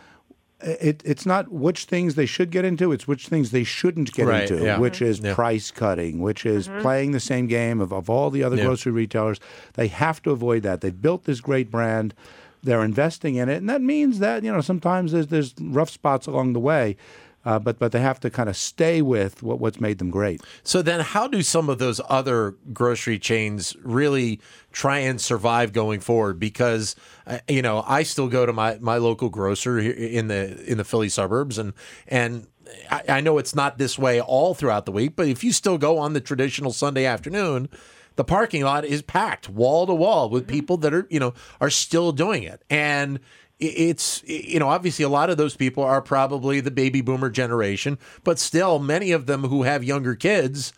It, 0.61 1.02
it's 1.04 1.26
not 1.26 1.52
which 1.52 1.85
things 1.85 2.14
they 2.14 2.25
should 2.25 2.50
get 2.50 2.64
into; 2.64 2.90
it's 2.90 3.07
which 3.07 3.26
things 3.28 3.50
they 3.50 3.64
shouldn't 3.64 4.14
get 4.14 4.26
Right, 4.26 4.50
into, 4.50 4.64
yeah. 4.64 4.78
which 4.78 5.02
is 5.02 5.19
Yeah. 5.21 5.35
price 5.35 5.71
cutting, 5.71 6.21
which 6.21 6.47
is 6.47 6.69
playing 6.81 7.11
the 7.11 7.21
same 7.21 7.49
game 7.49 7.83
of, 7.83 7.93
of 7.93 8.09
all 8.09 8.31
the 8.31 8.43
other 8.43 8.57
Yeah. 8.57 8.64
grocery 8.66 8.93
retailers. 8.93 9.40
They 9.75 9.88
have 9.88 10.23
to 10.23 10.31
avoid 10.31 10.62
that. 10.62 10.81
They've 10.81 11.02
built 11.02 11.25
this 11.25 11.43
great 11.43 11.71
brand; 11.71 12.14
they're 12.62 12.83
investing 12.85 13.35
in 13.35 13.50
it, 13.50 13.57
and 13.57 13.69
that 13.69 13.83
means 13.83 14.21
that 14.21 14.43
you 14.43 14.50
know 14.50 14.62
sometimes 14.62 15.12
there's 15.12 15.26
there's 15.26 15.54
rough 15.61 15.90
spots 15.90 16.26
along 16.26 16.54
the 16.54 16.61
way, 16.61 16.97
uh, 17.45 17.59
but 17.59 17.79
but 17.79 17.93
they 17.93 18.01
have 18.01 18.21
to 18.21 18.31
kind 18.31 18.49
of 18.49 18.57
stay 18.57 19.03
with 19.03 19.43
what, 19.43 19.59
what's 19.59 19.81
made 19.81 19.99
them 19.99 20.11
great. 20.11 20.41
So 20.63 20.83
then, 20.83 21.01
how 21.01 21.27
do 21.29 21.43
some 21.43 21.69
of 21.69 21.79
those 21.79 22.01
other 22.09 22.57
grocery 22.73 23.19
chains 23.19 23.77
really 23.83 24.41
try 24.73 24.99
and 24.99 25.21
survive 25.21 25.73
going 25.73 26.01
forward? 26.01 26.39
Because 26.39 26.97
uh, 27.27 27.39
you 27.49 27.63
know, 27.63 27.85
I 27.87 28.03
still 28.03 28.29
go 28.29 28.47
to 28.47 28.53
my, 28.53 28.79
my 28.81 28.97
local 28.97 29.29
grocer 29.29 29.79
in 29.79 30.29
the 30.29 30.65
in 30.71 30.79
the 30.79 30.85
Philly 30.85 31.09
suburbs, 31.09 31.59
and 31.59 31.73
and 32.09 32.47
I, 32.91 33.03
I 33.09 33.21
know 33.21 33.39
it's 33.39 33.55
not 33.55 33.79
this 33.79 33.99
way 33.99 34.21
all 34.21 34.55
throughout 34.55 34.87
the 34.87 34.93
week. 34.93 35.17
But 35.17 35.29
if 35.29 35.45
you 35.45 35.53
still 35.53 35.79
go 35.79 35.99
on 35.99 36.13
the 36.13 36.21
traditional 36.21 36.73
Sunday 36.73 37.05
afternoon, 37.05 37.69
the 38.17 38.25
parking 38.25 38.63
lot 38.63 38.85
is 38.85 39.03
packed 39.03 39.49
wall 39.49 39.87
to 39.87 39.95
wall 39.95 40.31
with 40.31 40.47
people 40.47 40.77
that 40.79 40.95
are 40.95 41.07
you 41.11 41.21
know 41.21 41.35
are 41.61 41.71
still 41.71 42.13
doing 42.13 42.43
it, 42.43 42.63
and 42.71 43.19
i- 43.19 43.21
it's 43.68 44.23
you 44.26 44.59
know 44.59 44.68
obviously 44.68 45.04
a 45.04 45.09
lot 45.09 45.30
of 45.30 45.37
those 45.37 45.56
people 45.56 45.83
are 45.83 46.02
probably 46.02 46.61
the 46.61 46.71
baby 46.71 47.00
boomer 47.00 47.30
generation, 47.30 47.99
but 48.23 48.38
still 48.38 48.78
many 48.78 49.12
of 49.12 49.26
them 49.26 49.44
who 49.44 49.62
have 49.62 49.85
younger 49.85 50.14
kids 50.14 50.73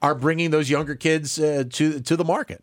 are 0.00 0.14
bringing 0.14 0.50
those 0.50 0.68
younger 0.68 0.94
kids 0.94 1.38
uh, 1.38 1.64
to 1.70 2.00
to 2.00 2.16
the 2.16 2.24
market. 2.24 2.62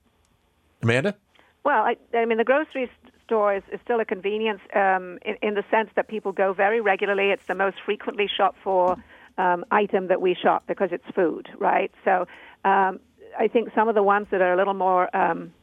Amanda, 0.82 1.16
Well, 1.64 1.84
I, 1.84 1.98
I 2.14 2.26
mean, 2.26 2.38
the 2.38 2.46
grocery 2.46 2.90
store 3.26 3.56
is, 3.56 3.64
is 3.72 3.80
still 3.84 4.00
a 4.00 4.06
convenience 4.06 4.62
um, 4.74 5.20
in, 5.26 5.36
in 5.42 5.54
the 5.56 5.64
sense 5.70 5.90
that 5.96 6.08
people 6.08 6.32
go 6.32 6.54
very 6.54 6.82
regularly. 6.82 7.32
It's 7.32 7.46
the 7.48 7.56
most 7.56 7.78
frequently 7.86 8.28
shopped 8.28 8.58
for 8.64 8.98
um, 9.38 9.66
item 9.72 10.08
that 10.08 10.22
we 10.22 10.36
shop 10.36 10.64
because 10.68 10.90
it's 10.92 11.06
food, 11.14 11.48
right? 11.58 11.92
So 12.06 12.28
um, 12.66 13.00
I 13.38 13.48
think 13.52 13.70
some 13.76 13.88
of 13.88 13.96
the 13.96 14.04
ones 14.04 14.28
that 14.32 14.42
are 14.42 14.54
a 14.54 14.58
little 14.58 14.74
more 14.74 15.16
um, 15.16 15.54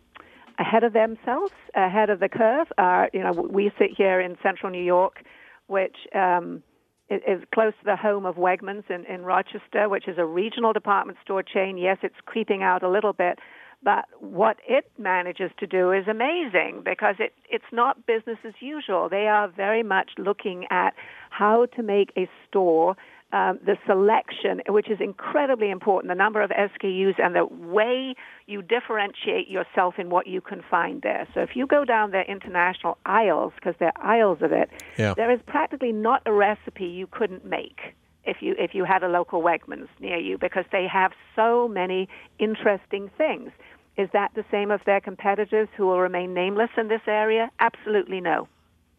ahead 0.59 0.85
of 0.85 0.93
themselves, 0.93 1.53
ahead 1.75 2.11
of 2.11 2.21
the 2.21 2.29
curve. 2.29 2.69
Uh, 2.79 3.07
you 3.13 3.21
know, 3.21 3.33
we 3.33 3.71
sit 3.79 3.91
here 3.97 4.21
in 4.21 4.37
central 4.43 4.71
New 4.71 4.83
York, 4.83 5.23
which 5.67 5.97
um, 6.15 6.63
is 7.09 7.43
close 7.55 7.73
to 7.81 7.85
the 7.85 7.97
home 7.97 8.27
of 8.27 8.37
Wegmans 8.37 8.91
in, 8.91 9.05
in 9.07 9.23
Rochester, 9.23 9.89
which 9.89 10.09
is 10.09 10.19
a 10.19 10.25
regional 10.25 10.73
department 10.73 11.19
store 11.23 11.43
chain. 11.43 11.79
Yes, 11.79 11.99
it's 12.03 12.17
creeping 12.25 12.63
out 12.63 12.83
a 12.83 12.89
little 12.89 13.13
bit, 13.13 13.39
but 13.83 14.07
what 14.19 14.57
it 14.67 14.91
manages 14.99 15.51
to 15.59 15.67
do 15.67 15.93
is 15.93 16.09
amazing 16.09 16.83
because 16.85 17.17
it, 17.19 17.33
it's 17.49 17.65
not 17.73 18.07
business 18.07 18.39
as 18.45 18.55
usual. 18.61 19.09
They 19.09 19.29
are 19.29 19.49
very 19.49 19.83
much 19.83 20.11
looking 20.19 20.67
at 20.71 20.95
how 21.31 21.67
to 21.77 21.83
make 21.83 22.11
a 22.17 22.29
store 22.49 22.97
um, 23.33 23.59
the 23.65 23.77
selection, 23.87 24.61
which 24.69 24.89
is 24.89 24.99
incredibly 25.01 25.71
important, 25.71 26.11
the 26.11 26.15
number 26.15 26.41
of 26.41 26.51
SKUs 26.51 27.15
and 27.19 27.35
the 27.35 27.45
way 27.45 28.15
you 28.47 28.63
differentiate 28.63 29.49
yourself 29.49 29.95
in 29.99 30.11
what 30.11 30.27
you 30.27 30.41
can 30.41 30.63
find 30.71 31.03
there. 31.03 31.27
So 31.35 31.41
if 31.41 31.51
you 31.55 31.67
go 31.67 31.85
down 31.85 32.13
their 32.13 32.25
international 32.25 32.99
aisles, 33.05 33.53
because 33.57 33.75
they're 33.81 33.93
aisles 34.01 34.39
of 34.43 34.53
it, 34.53 34.71
yeah. 34.97 35.15
there 35.15 35.31
is 35.31 35.41
practically 35.47 35.93
not 35.93 36.23
a 36.25 36.33
recipe 36.33 36.85
you 36.85 37.09
couldn't 37.09 37.45
make 37.45 37.95
if 38.25 38.39
you 38.41 38.55
if 38.59 38.75
you 38.75 38.85
had 38.85 39.03
a 39.03 39.09
local 39.09 39.41
Wegmans 39.41 39.89
near 40.01 40.19
you 40.19 40.37
because 40.37 40.65
they 40.73 40.87
have 40.93 41.13
so 41.35 41.69
many 41.69 42.09
interesting 42.39 43.11
things. 43.17 43.51
Is 43.97 44.09
that 44.13 44.33
the 44.35 44.45
same 44.51 44.71
of 44.71 44.81
their 44.85 45.01
competitors 45.01 45.69
who 45.77 45.87
will 45.87 46.01
remain 46.01 46.35
nameless 46.35 46.71
in 46.77 46.89
this 46.89 47.01
area? 47.07 47.51
Absolutely 47.61 48.21
no. 48.21 48.47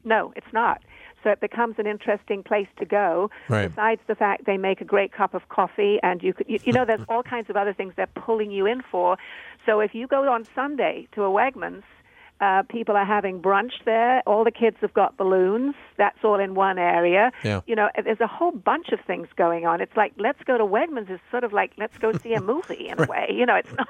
No, 0.03 0.33
it's 0.35 0.51
not. 0.53 0.81
So 1.27 1.31
it 1.31 1.41
becomes 1.41 1.75
an 1.77 1.87
interesting 1.87 2.41
place 2.41 2.69
to 2.79 2.85
go. 2.85 3.29
Right. 3.49 3.67
Besides 3.67 3.99
the 4.07 4.15
fact 4.15 4.45
they 4.45 4.55
make 4.55 4.79
a 4.79 4.85
great 4.85 5.11
cup 5.11 5.33
of 5.33 5.49
coffee, 5.49 5.99
and 6.01 6.23
you 6.23 6.33
could, 6.33 6.47
you, 6.47 6.57
you 6.63 6.71
know, 6.71 6.85
there's 6.85 7.03
all 7.09 7.21
kinds 7.35 7.49
of 7.49 7.57
other 7.57 7.73
things 7.73 7.91
they're 7.97 8.07
pulling 8.07 8.49
you 8.49 8.65
in 8.65 8.81
for. 8.89 9.17
So 9.65 9.81
if 9.81 9.93
you 9.93 10.07
go 10.07 10.31
on 10.31 10.45
Sunday 10.55 11.09
to 11.15 11.23
a 11.23 11.29
Wegmans, 11.29 11.83
uh, 12.39 12.63
people 12.69 12.95
are 12.95 13.05
having 13.05 13.41
brunch 13.41 13.73
there. 13.83 14.23
All 14.25 14.45
the 14.45 14.51
kids 14.51 14.77
have 14.79 14.93
got 14.93 15.17
balloons. 15.17 15.75
That's 15.97 16.19
all 16.23 16.39
in 16.39 16.55
one 16.55 16.79
area. 16.79 17.33
Yeah. 17.43 17.59
You 17.67 17.75
know, 17.75 17.89
there's 18.01 18.21
a 18.21 18.27
whole 18.27 18.51
bunch 18.51 18.93
of 18.93 19.01
things 19.01 19.27
going 19.35 19.65
on. 19.65 19.81
It's 19.81 19.97
like 19.97 20.13
let's 20.15 20.41
go 20.45 20.57
to 20.57 20.63
Wegmans 20.63 21.11
is 21.11 21.19
sort 21.29 21.43
of 21.43 21.51
like 21.51 21.73
let's 21.77 21.97
go 21.97 22.13
see 22.13 22.35
a 22.35 22.41
movie 22.41 22.87
in 22.87 23.01
a 23.01 23.05
way. 23.09 23.27
You 23.31 23.45
know, 23.45 23.55
it's 23.55 23.73
not. 23.73 23.89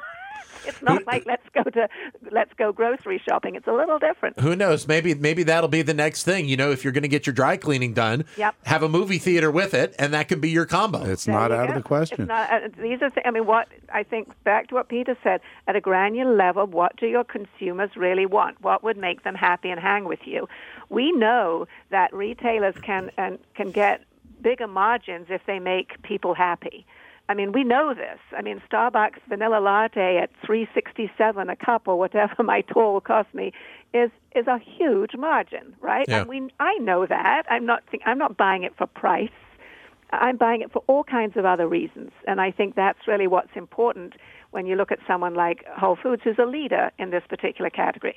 It's 0.65 0.81
not 0.81 1.05
like 1.07 1.25
let's 1.25 1.47
go 1.53 1.63
to 1.63 1.87
let's 2.31 2.53
go 2.53 2.71
grocery 2.71 3.21
shopping. 3.27 3.55
It's 3.55 3.67
a 3.67 3.73
little 3.73 3.99
different. 3.99 4.39
Who 4.39 4.55
knows? 4.55 4.87
Maybe 4.87 5.13
maybe 5.15 5.43
that'll 5.43 5.69
be 5.69 5.81
the 5.81 5.93
next 5.93 6.23
thing. 6.23 6.47
You 6.47 6.57
know, 6.57 6.71
if 6.71 6.83
you're 6.83 6.93
going 6.93 7.03
to 7.03 7.07
get 7.07 7.25
your 7.25 7.33
dry 7.33 7.57
cleaning 7.57 7.93
done, 7.93 8.25
yep. 8.37 8.55
have 8.65 8.83
a 8.83 8.89
movie 8.89 9.17
theater 9.17 9.49
with 9.49 9.73
it, 9.73 9.95
and 9.97 10.13
that 10.13 10.27
could 10.27 10.41
be 10.41 10.49
your 10.49 10.65
combo. 10.65 11.03
It's 11.03 11.25
there 11.25 11.35
not 11.35 11.51
out 11.51 11.67
go. 11.67 11.73
of 11.73 11.83
the 11.83 11.87
question. 11.87 12.27
Not, 12.27 12.51
uh, 12.51 12.67
these 12.81 13.01
are. 13.01 13.09
Th- 13.09 13.25
I 13.25 13.31
mean, 13.31 13.45
what 13.45 13.69
I 13.93 14.03
think 14.03 14.31
back 14.43 14.67
to 14.69 14.75
what 14.75 14.89
Peter 14.89 15.17
said 15.23 15.41
at 15.67 15.75
a 15.75 15.81
granular 15.81 16.35
level. 16.35 16.65
What 16.65 16.97
do 16.97 17.07
your 17.07 17.23
consumers 17.23 17.91
really 17.95 18.25
want? 18.25 18.61
What 18.61 18.83
would 18.83 18.97
make 18.97 19.23
them 19.23 19.35
happy 19.35 19.69
and 19.69 19.79
hang 19.79 20.05
with 20.05 20.25
you? 20.25 20.47
We 20.89 21.11
know 21.11 21.67
that 21.89 22.13
retailers 22.13 22.75
can 22.81 23.11
and 23.17 23.39
can 23.55 23.71
get 23.71 24.03
bigger 24.41 24.67
margins 24.67 25.27
if 25.29 25.45
they 25.45 25.59
make 25.59 26.01
people 26.03 26.33
happy. 26.33 26.85
I 27.29 27.33
mean, 27.33 27.51
we 27.51 27.63
know 27.63 27.93
this. 27.93 28.19
I 28.37 28.41
mean, 28.41 28.61
Starbucks 28.71 29.19
vanilla 29.27 29.59
latte 29.59 30.17
at 30.17 30.29
367 30.45 31.49
a 31.49 31.55
cup 31.55 31.87
or 31.87 31.97
whatever 31.97 32.43
my 32.43 32.61
toll 32.61 32.93
will 32.93 33.01
cost 33.01 33.33
me 33.33 33.51
is 33.93 34.11
is 34.35 34.47
a 34.47 34.59
huge 34.59 35.15
margin, 35.17 35.75
right? 35.81 36.05
Yeah. 36.07 36.21
And 36.21 36.29
we 36.29 36.49
I 36.59 36.75
know 36.77 37.05
that. 37.05 37.43
I'm 37.49 37.65
not 37.65 37.83
think, 37.89 38.03
I'm 38.05 38.17
not 38.17 38.37
buying 38.37 38.63
it 38.63 38.73
for 38.77 38.87
price. 38.87 39.29
I'm 40.11 40.37
buying 40.37 40.61
it 40.61 40.71
for 40.71 40.83
all 40.87 41.03
kinds 41.03 41.35
of 41.35 41.45
other 41.45 41.67
reasons. 41.67 42.11
And 42.27 42.39
I 42.39 42.51
think 42.51 42.75
that's 42.75 43.07
really 43.07 43.27
what's 43.27 43.55
important 43.55 44.13
when 44.51 44.65
you 44.65 44.75
look 44.75 44.91
at 44.91 44.99
someone 45.05 45.33
like 45.33 45.65
Whole 45.67 45.97
Foods 46.01 46.21
who's 46.23 46.39
a 46.39 46.45
leader 46.45 46.91
in 46.97 47.09
this 47.09 47.23
particular 47.27 47.69
category. 47.69 48.15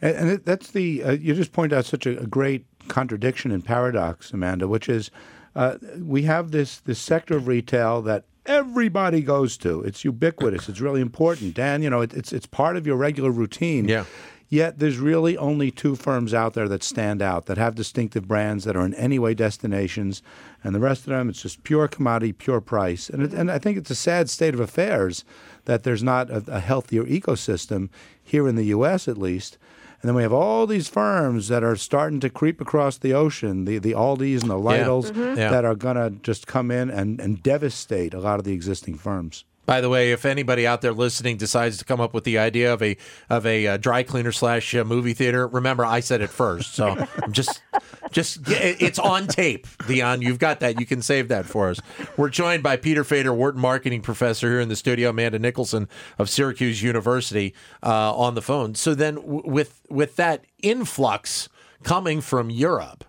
And, 0.00 0.16
and 0.16 0.44
that's 0.44 0.70
the 0.70 1.02
uh, 1.02 1.10
you 1.12 1.34
just 1.34 1.52
point 1.52 1.72
out 1.72 1.84
such 1.84 2.06
a, 2.06 2.20
a 2.20 2.26
great 2.26 2.64
contradiction 2.88 3.50
and 3.50 3.64
paradox, 3.64 4.32
Amanda, 4.32 4.68
which 4.68 4.88
is 4.88 5.10
uh, 5.56 5.78
we 5.98 6.22
have 6.22 6.52
this 6.52 6.78
this 6.80 7.00
sector 7.00 7.36
of 7.36 7.48
retail 7.48 8.02
that 8.02 8.24
everybody 8.46 9.22
goes 9.22 9.56
to. 9.58 9.82
It's 9.82 10.04
ubiquitous. 10.04 10.68
It's 10.68 10.80
really 10.80 11.00
important. 11.00 11.54
Dan, 11.54 11.82
you 11.82 11.90
know, 11.90 12.00
it, 12.00 12.12
it's 12.14 12.32
it's 12.32 12.46
part 12.46 12.76
of 12.76 12.86
your 12.86 12.96
regular 12.96 13.30
routine. 13.30 13.88
Yeah. 13.88 14.04
Yet 14.52 14.78
there's 14.78 14.98
really 14.98 15.38
only 15.38 15.70
two 15.70 15.96
firms 15.96 16.34
out 16.34 16.52
there 16.52 16.68
that 16.68 16.82
stand 16.82 17.22
out, 17.22 17.46
that 17.46 17.56
have 17.56 17.74
distinctive 17.74 18.28
brands, 18.28 18.64
that 18.64 18.76
are 18.76 18.84
in 18.84 18.92
any 18.92 19.18
way 19.18 19.32
destinations, 19.32 20.22
and 20.62 20.74
the 20.74 20.78
rest 20.78 21.00
of 21.00 21.06
them, 21.06 21.30
it's 21.30 21.40
just 21.40 21.64
pure 21.64 21.88
commodity, 21.88 22.34
pure 22.34 22.60
price. 22.60 23.08
And, 23.08 23.22
it, 23.22 23.32
and 23.32 23.50
I 23.50 23.58
think 23.58 23.78
it's 23.78 23.90
a 23.90 23.94
sad 23.94 24.28
state 24.28 24.52
of 24.52 24.60
affairs 24.60 25.24
that 25.64 25.84
there's 25.84 26.02
not 26.02 26.28
a, 26.28 26.44
a 26.48 26.60
healthier 26.60 27.04
ecosystem 27.04 27.88
here 28.22 28.46
in 28.46 28.56
the 28.56 28.64
U.S. 28.64 29.08
at 29.08 29.16
least 29.16 29.56
and 30.02 30.08
then 30.08 30.16
we 30.16 30.22
have 30.22 30.32
all 30.32 30.66
these 30.66 30.88
firms 30.88 31.46
that 31.46 31.62
are 31.62 31.76
starting 31.76 32.18
to 32.20 32.28
creep 32.28 32.60
across 32.60 32.98
the 32.98 33.14
ocean, 33.14 33.66
the, 33.66 33.78
the 33.78 33.94
Aldis 33.94 34.42
and 34.42 34.50
the 34.50 34.56
Lidls, 34.56 35.04
yeah. 35.04 35.10
Mm-hmm. 35.12 35.38
Yeah. 35.38 35.50
that 35.50 35.64
are 35.64 35.76
going 35.76 35.94
to 35.94 36.10
just 36.22 36.48
come 36.48 36.72
in 36.72 36.90
and, 36.90 37.20
and 37.20 37.40
devastate 37.40 38.12
a 38.12 38.18
lot 38.18 38.40
of 38.40 38.44
the 38.44 38.52
existing 38.52 38.96
firms. 38.96 39.44
By 39.64 39.80
the 39.80 39.88
way, 39.88 40.10
if 40.10 40.24
anybody 40.24 40.66
out 40.66 40.80
there 40.80 40.92
listening 40.92 41.36
decides 41.36 41.78
to 41.78 41.84
come 41.84 42.00
up 42.00 42.12
with 42.12 42.24
the 42.24 42.36
idea 42.38 42.72
of 42.72 42.82
a 42.82 42.96
of 43.30 43.46
a 43.46 43.66
uh, 43.66 43.76
dry 43.76 44.02
cleaner 44.02 44.32
slash 44.32 44.74
uh, 44.74 44.84
movie 44.84 45.14
theater, 45.14 45.46
remember 45.46 45.84
I 45.84 46.00
said 46.00 46.20
it 46.20 46.30
first, 46.30 46.74
so 46.74 47.06
I'm 47.22 47.32
just 47.32 47.62
just 48.10 48.40
it's 48.46 48.98
on 48.98 49.28
tape, 49.28 49.66
Dion. 49.86 50.20
You've 50.20 50.40
got 50.40 50.60
that. 50.60 50.80
You 50.80 50.86
can 50.86 51.00
save 51.00 51.28
that 51.28 51.46
for 51.46 51.70
us. 51.70 51.80
We're 52.16 52.28
joined 52.28 52.62
by 52.62 52.76
Peter 52.76 53.04
Fader, 53.04 53.32
Wharton 53.32 53.60
marketing 53.60 54.02
professor 54.02 54.48
here 54.48 54.60
in 54.60 54.68
the 54.68 54.76
studio, 54.76 55.10
Amanda 55.10 55.38
Nicholson 55.38 55.88
of 56.18 56.28
Syracuse 56.28 56.82
University 56.82 57.54
uh, 57.84 58.14
on 58.16 58.34
the 58.34 58.42
phone. 58.42 58.74
So 58.74 58.94
then, 58.94 59.14
w- 59.16 59.42
with 59.44 59.80
with 59.88 60.16
that 60.16 60.44
influx 60.62 61.48
coming 61.84 62.20
from 62.20 62.50
Europe, 62.50 63.04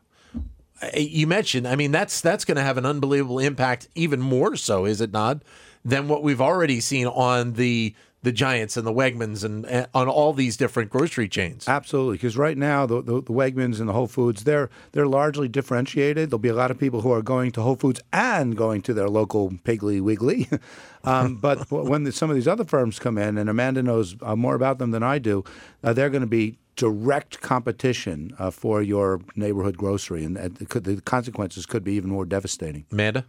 you 0.95 1.25
mentioned. 1.27 1.67
I 1.67 1.75
mean, 1.75 1.91
that's 1.91 2.21
that's 2.21 2.45
going 2.45 2.57
to 2.57 2.63
have 2.63 2.77
an 2.77 2.85
unbelievable 2.85 3.39
impact, 3.39 3.87
even 3.95 4.21
more 4.21 4.55
so, 4.55 4.85
is 4.85 5.01
it 5.01 5.11
not? 5.11 5.41
Than 5.85 6.07
what 6.07 6.23
we've 6.23 6.41
already 6.41 6.79
seen 6.79 7.07
on 7.07 7.53
the 7.53 7.95
the 8.23 8.31
Giants 8.31 8.77
and 8.77 8.87
the 8.87 8.93
Wegmans 8.93 9.43
and, 9.43 9.65
and 9.65 9.85
on 9.93 10.07
all 10.07 10.31
these 10.31 10.55
different 10.55 10.89
grocery 10.89 11.27
chains. 11.27 11.67
Absolutely, 11.67 12.15
because 12.15 12.37
right 12.37 12.57
now 12.57 12.85
the, 12.85 13.01
the, 13.01 13.15
the 13.15 13.33
Wegmans 13.33 13.79
and 13.79 13.89
the 13.89 13.93
Whole 13.93 14.07
Foods 14.07 14.45
they're 14.45 14.69
they're 14.93 15.07
largely 15.07 15.47
differentiated. 15.47 16.29
There'll 16.29 16.39
be 16.39 16.49
a 16.49 16.55
lot 16.55 16.71
of 16.71 16.79
people 16.79 17.01
who 17.01 17.11
are 17.11 17.21
going 17.21 17.51
to 17.51 17.61
Whole 17.61 17.75
Foods 17.75 18.01
and 18.11 18.55
going 18.55 18.81
to 18.83 18.93
their 18.93 19.09
local 19.09 19.51
Piggly 19.51 20.01
Wiggly. 20.01 20.47
um, 21.03 21.35
but 21.35 21.69
when 21.71 22.03
the, 22.03 22.11
some 22.11 22.29
of 22.29 22.35
these 22.35 22.47
other 22.47 22.63
firms 22.63 22.97
come 22.97 23.17
in, 23.17 23.37
and 23.37 23.49
Amanda 23.49 23.83
knows 23.83 24.15
uh, 24.21 24.35
more 24.35 24.55
about 24.55 24.79
them 24.79 24.91
than 24.91 25.03
I 25.03 25.19
do, 25.19 25.43
uh, 25.83 25.91
they're 25.93 26.09
going 26.09 26.21
to 26.21 26.27
be 26.27 26.57
direct 26.75 27.41
competition 27.41 28.33
uh, 28.39 28.49
for 28.49 28.81
your 28.81 29.21
neighborhood 29.35 29.77
grocery, 29.77 30.23
and 30.23 30.69
could, 30.69 30.85
the 30.85 31.01
consequences 31.01 31.65
could 31.65 31.83
be 31.83 31.93
even 31.93 32.09
more 32.09 32.25
devastating. 32.25 32.85
Amanda, 32.91 33.25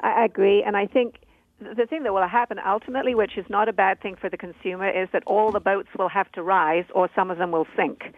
I 0.00 0.24
agree, 0.24 0.62
and 0.62 0.76
I 0.76 0.86
think 0.86 1.23
the 1.60 1.86
thing 1.86 2.02
that 2.02 2.12
will 2.12 2.26
happen 2.26 2.58
ultimately, 2.64 3.14
which 3.14 3.38
is 3.38 3.46
not 3.48 3.68
a 3.68 3.72
bad 3.72 4.00
thing 4.00 4.16
for 4.16 4.28
the 4.28 4.36
consumer, 4.36 4.88
is 4.88 5.08
that 5.12 5.22
all 5.26 5.52
the 5.52 5.60
boats 5.60 5.88
will 5.96 6.08
have 6.08 6.30
to 6.32 6.42
rise 6.42 6.84
or 6.94 7.08
some 7.14 7.30
of 7.30 7.38
them 7.38 7.50
will 7.50 7.66
sink. 7.76 8.12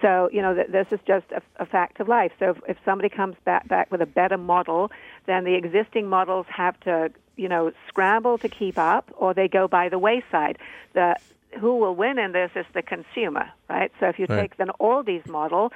So, 0.00 0.30
you 0.32 0.40
know, 0.40 0.54
this 0.54 0.86
is 0.90 1.00
just 1.06 1.26
a, 1.30 1.42
a 1.56 1.66
fact 1.66 2.00
of 2.00 2.08
life. 2.08 2.32
So, 2.38 2.50
if, 2.50 2.56
if 2.68 2.76
somebody 2.84 3.08
comes 3.08 3.36
back, 3.44 3.68
back 3.68 3.92
with 3.92 4.00
a 4.00 4.06
better 4.06 4.38
model, 4.38 4.90
then 5.26 5.44
the 5.44 5.54
existing 5.54 6.08
models 6.08 6.46
have 6.48 6.78
to, 6.80 7.10
you 7.36 7.48
know, 7.48 7.72
scramble 7.88 8.38
to 8.38 8.48
keep 8.48 8.78
up 8.78 9.10
or 9.16 9.34
they 9.34 9.46
go 9.46 9.68
by 9.68 9.88
the 9.88 9.98
wayside. 9.98 10.58
The, 10.94 11.16
who 11.60 11.76
will 11.76 11.94
win 11.94 12.18
in 12.18 12.32
this 12.32 12.50
is 12.54 12.64
the 12.72 12.82
consumer, 12.82 13.50
right? 13.68 13.92
So, 14.00 14.06
if 14.06 14.18
you 14.18 14.26
right. 14.28 14.50
take 14.50 14.58
an 14.58 14.70
Aldi's 14.80 15.28
model, 15.28 15.72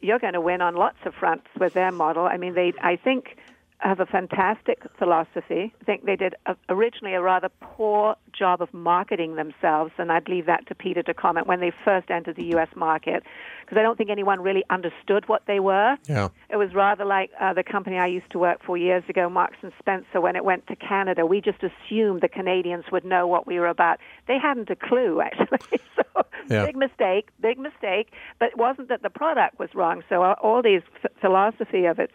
you're 0.00 0.18
going 0.18 0.32
to 0.32 0.40
win 0.40 0.60
on 0.62 0.74
lots 0.74 0.98
of 1.04 1.14
fronts 1.14 1.46
with 1.58 1.74
their 1.74 1.92
model. 1.92 2.26
I 2.26 2.38
mean, 2.38 2.54
they, 2.54 2.72
I 2.82 2.96
think 2.96 3.36
have 3.80 4.00
a 4.00 4.06
fantastic 4.06 4.82
philosophy. 4.98 5.72
I 5.80 5.84
think 5.84 6.04
they 6.04 6.16
did 6.16 6.34
a, 6.46 6.54
originally 6.68 7.14
a 7.14 7.22
rather 7.22 7.48
poor 7.60 8.14
job 8.32 8.60
of 8.60 8.72
marketing 8.74 9.36
themselves, 9.36 9.92
and 9.98 10.12
I'd 10.12 10.28
leave 10.28 10.46
that 10.46 10.66
to 10.68 10.74
Peter 10.74 11.02
to 11.02 11.14
comment 11.14 11.46
when 11.46 11.60
they 11.60 11.72
first 11.84 12.10
entered 12.10 12.36
the 12.36 12.44
U.S. 12.46 12.68
market, 12.76 13.22
because 13.64 13.78
I 13.78 13.82
don't 13.82 13.96
think 13.96 14.10
anyone 14.10 14.40
really 14.40 14.64
understood 14.70 15.28
what 15.28 15.42
they 15.46 15.60
were. 15.60 15.96
Yeah. 16.06 16.28
It 16.50 16.56
was 16.56 16.74
rather 16.74 17.04
like 17.04 17.30
uh, 17.40 17.54
the 17.54 17.62
company 17.62 17.98
I 17.98 18.06
used 18.06 18.30
to 18.32 18.38
work 18.38 18.62
for 18.64 18.76
years 18.76 19.02
ago, 19.08 19.30
Marks 19.30 19.56
and 19.62 19.72
Spencer, 19.78 20.20
when 20.20 20.36
it 20.36 20.44
went 20.44 20.66
to 20.66 20.76
Canada. 20.76 21.24
We 21.24 21.40
just 21.40 21.62
assumed 21.62 22.20
the 22.20 22.28
Canadians 22.28 22.84
would 22.92 23.04
know 23.04 23.26
what 23.26 23.46
we 23.46 23.58
were 23.58 23.68
about. 23.68 23.98
They 24.28 24.38
hadn't 24.38 24.68
a 24.70 24.76
clue, 24.76 25.20
actually. 25.24 25.80
so 25.96 26.24
yeah. 26.50 26.66
big 26.66 26.76
mistake, 26.76 27.28
big 27.40 27.58
mistake. 27.58 28.12
But 28.38 28.50
it 28.50 28.58
wasn't 28.58 28.88
that 28.88 29.02
the 29.02 29.10
product 29.10 29.58
was 29.58 29.70
wrong. 29.74 30.02
So 30.08 30.22
uh, 30.22 30.34
all 30.42 30.62
these 30.62 30.82
f- 31.02 31.10
philosophy 31.20 31.86
of 31.86 31.98
its 31.98 32.12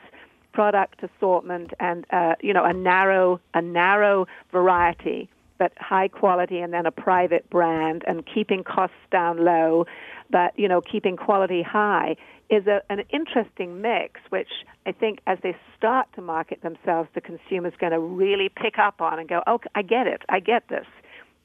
product 0.55 1.03
assortment 1.03 1.73
and 1.81 2.05
uh, 2.11 2.33
you 2.39 2.53
know 2.53 2.63
a 2.63 2.71
narrow 2.73 3.41
a 3.53 3.61
narrow 3.61 4.25
variety 4.53 5.29
but 5.57 5.73
high 5.77 6.07
quality 6.07 6.59
and 6.59 6.71
then 6.73 6.85
a 6.85 6.91
private 6.91 7.49
brand 7.49 8.03
and 8.07 8.23
keeping 8.25 8.63
costs 8.63 8.95
down 9.11 9.43
low 9.43 9.85
but 10.31 10.57
you 10.57 10.69
know 10.69 10.79
keeping 10.79 11.17
quality 11.17 11.61
high 11.61 12.15
is 12.49 12.65
a, 12.67 12.81
an 12.89 13.03
interesting 13.09 13.81
mix 13.81 14.21
which 14.29 14.47
I 14.85 14.93
think 14.93 15.19
as 15.27 15.37
they 15.43 15.57
start 15.77 16.07
to 16.15 16.21
market 16.21 16.61
themselves 16.61 17.09
the 17.15 17.21
consumer's 17.21 17.73
going 17.77 17.91
to 17.91 17.99
really 17.99 18.47
pick 18.47 18.79
up 18.79 19.01
on 19.01 19.19
and 19.19 19.27
go 19.27 19.43
oh 19.47 19.59
I 19.75 19.81
get 19.81 20.07
it 20.07 20.21
I 20.29 20.39
get 20.39 20.69
this 20.69 20.87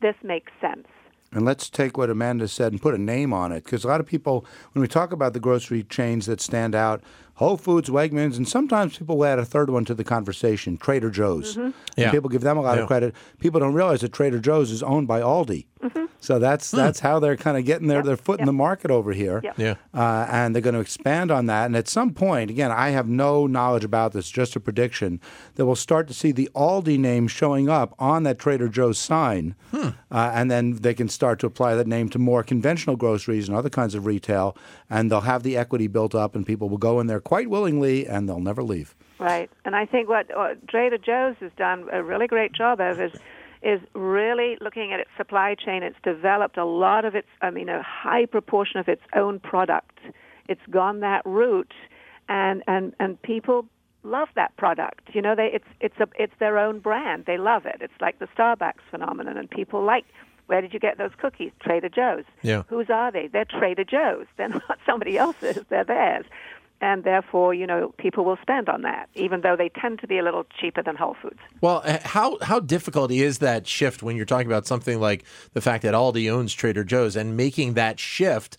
this 0.00 0.14
makes 0.22 0.52
sense 0.60 0.86
And 1.32 1.44
let's 1.44 1.68
take 1.68 1.96
what 1.96 2.10
Amanda 2.10 2.46
said 2.46 2.72
and 2.72 2.80
put 2.80 2.94
a 2.94 2.98
name 2.98 3.32
on 3.32 3.52
it. 3.52 3.62
Because 3.64 3.84
a 3.84 3.88
lot 3.88 4.00
of 4.00 4.06
people, 4.06 4.44
when 4.72 4.82
we 4.82 4.88
talk 4.88 5.12
about 5.12 5.32
the 5.32 5.38
grocery 5.40 5.84
chains 5.84 6.26
that 6.26 6.40
stand 6.40 6.74
out, 6.74 7.02
Whole 7.40 7.56
Foods, 7.56 7.88
Wegmans, 7.88 8.36
and 8.36 8.46
sometimes 8.46 8.98
people 8.98 9.24
add 9.24 9.38
a 9.38 9.46
third 9.46 9.70
one 9.70 9.86
to 9.86 9.94
the 9.94 10.04
conversation, 10.04 10.76
Trader 10.76 11.08
Joe's. 11.08 11.56
Mm-hmm. 11.56 11.70
Yeah. 11.96 12.04
And 12.04 12.12
people 12.12 12.28
give 12.28 12.42
them 12.42 12.58
a 12.58 12.60
lot 12.60 12.76
Yeah. 12.76 12.82
of 12.82 12.86
credit. 12.86 13.14
People 13.38 13.60
don't 13.60 13.72
realize 13.72 14.02
that 14.02 14.12
Trader 14.12 14.38
Joe's 14.40 14.70
is 14.70 14.82
owned 14.82 15.08
by 15.08 15.22
Aldi. 15.22 15.64
Mm-hmm. 15.82 16.04
So 16.20 16.38
that's 16.38 16.70
that's 16.70 17.00
how 17.00 17.18
they're 17.18 17.38
kind 17.38 17.56
of 17.56 17.64
getting 17.64 17.88
their, 17.88 18.02
their 18.02 18.18
foot 18.18 18.38
in 18.40 18.44
the 18.44 18.52
market 18.52 18.90
over 18.90 19.14
here. 19.14 19.40
Yep. 19.42 19.58
Yeah. 19.58 19.74
Uh, 19.94 20.26
and 20.30 20.54
they're 20.54 20.60
going 20.60 20.74
to 20.74 20.80
expand 20.80 21.30
on 21.30 21.46
that. 21.46 21.64
And 21.64 21.74
at 21.74 21.88
some 21.88 22.12
point, 22.12 22.50
again, 22.50 22.70
I 22.70 22.90
have 22.90 23.08
no 23.08 23.46
knowledge 23.46 23.84
about 23.84 24.12
this, 24.12 24.28
just 24.30 24.54
a 24.54 24.60
prediction, 24.60 25.18
that 25.54 25.64
we'll 25.64 25.76
start 25.76 26.06
to 26.08 26.12
see 26.14 26.32
the 26.32 26.50
Aldi 26.54 26.98
name 26.98 27.26
showing 27.26 27.70
up 27.70 27.94
on 27.98 28.24
that 28.24 28.38
Trader 28.38 28.68
Joe's 28.68 28.98
sign. 28.98 29.54
Uh, 29.72 29.92
and 30.10 30.50
then 30.50 30.72
they 30.76 30.92
can 30.92 31.08
start 31.08 31.38
to 31.38 31.46
apply 31.46 31.74
that 31.76 31.86
name 31.86 32.10
to 32.10 32.18
more 32.18 32.42
conventional 32.42 32.96
groceries 32.96 33.48
and 33.48 33.56
other 33.56 33.70
kinds 33.70 33.94
of 33.94 34.04
retail. 34.04 34.54
And 34.90 35.10
they'll 35.10 35.20
have 35.22 35.42
the 35.44 35.56
equity 35.56 35.86
built 35.86 36.14
up, 36.14 36.34
and 36.36 36.44
people 36.44 36.68
will 36.68 36.76
go 36.78 37.00
in 37.00 37.06
there 37.06 37.20
quite 37.30 37.48
willingly, 37.48 38.08
and 38.08 38.28
they'll 38.28 38.40
never 38.40 38.60
leave. 38.60 38.96
Right, 39.20 39.48
and 39.64 39.76
I 39.76 39.86
think 39.86 40.08
what 40.08 40.36
uh, 40.36 40.54
Trader 40.68 40.98
Joe's 40.98 41.36
has 41.38 41.52
done 41.56 41.86
a 41.92 42.02
really 42.02 42.26
great 42.26 42.52
job 42.52 42.80
of 42.80 43.00
is 43.00 43.12
is 43.62 43.80
really 43.94 44.58
looking 44.60 44.92
at 44.92 44.98
its 44.98 45.10
supply 45.16 45.54
chain. 45.54 45.84
It's 45.84 46.00
developed 46.02 46.56
a 46.56 46.64
lot 46.64 47.04
of 47.04 47.14
its, 47.14 47.28
I 47.40 47.50
mean, 47.50 47.68
a 47.68 47.84
high 47.84 48.26
proportion 48.26 48.80
of 48.80 48.88
its 48.88 49.02
own 49.14 49.38
product. 49.38 50.00
It's 50.48 50.66
gone 50.70 50.98
that 51.00 51.22
route, 51.24 51.72
and 52.28 52.64
and 52.66 52.94
and 52.98 53.22
people 53.22 53.64
love 54.02 54.30
that 54.34 54.56
product. 54.56 55.10
You 55.12 55.22
know, 55.22 55.36
they 55.36 55.50
it's 55.52 55.70
it's 55.78 56.00
a 56.00 56.08
it's 56.18 56.34
their 56.40 56.58
own 56.58 56.80
brand. 56.80 57.26
They 57.26 57.38
love 57.38 57.64
it. 57.64 57.76
It's 57.80 58.00
like 58.00 58.18
the 58.18 58.26
Starbucks 58.36 58.82
phenomenon, 58.90 59.36
and 59.36 59.48
people 59.48 59.84
like. 59.84 60.04
Where 60.46 60.60
did 60.60 60.74
you 60.74 60.80
get 60.80 60.98
those 60.98 61.12
cookies? 61.16 61.52
Trader 61.62 61.88
Joe's. 61.88 62.24
Yeah. 62.42 62.64
Whose 62.66 62.90
are 62.90 63.12
they? 63.12 63.28
They're 63.28 63.44
Trader 63.44 63.84
Joe's. 63.84 64.26
They're 64.36 64.48
not 64.68 64.80
somebody 64.84 65.16
else's. 65.16 65.60
They're 65.68 65.84
theirs 65.84 66.26
and 66.80 67.04
therefore, 67.04 67.52
you 67.52 67.66
know, 67.66 67.94
people 67.98 68.24
will 68.24 68.38
spend 68.40 68.68
on 68.68 68.82
that, 68.82 69.08
even 69.14 69.42
though 69.42 69.56
they 69.56 69.68
tend 69.68 70.00
to 70.00 70.06
be 70.06 70.18
a 70.18 70.22
little 70.22 70.44
cheaper 70.58 70.82
than 70.82 70.96
Whole 70.96 71.16
Foods. 71.20 71.40
Well, 71.60 71.82
uh, 71.84 71.98
how 72.02 72.38
how 72.40 72.60
difficult 72.60 73.10
is 73.10 73.38
that 73.38 73.66
shift 73.66 74.02
when 74.02 74.16
you're 74.16 74.26
talking 74.26 74.46
about 74.46 74.66
something 74.66 75.00
like 75.00 75.24
the 75.52 75.60
fact 75.60 75.82
that 75.82 75.94
Aldi 75.94 76.30
owns 76.30 76.54
Trader 76.54 76.84
Joe's 76.84 77.16
and 77.16 77.36
making 77.36 77.74
that 77.74 77.98
shift? 78.00 78.56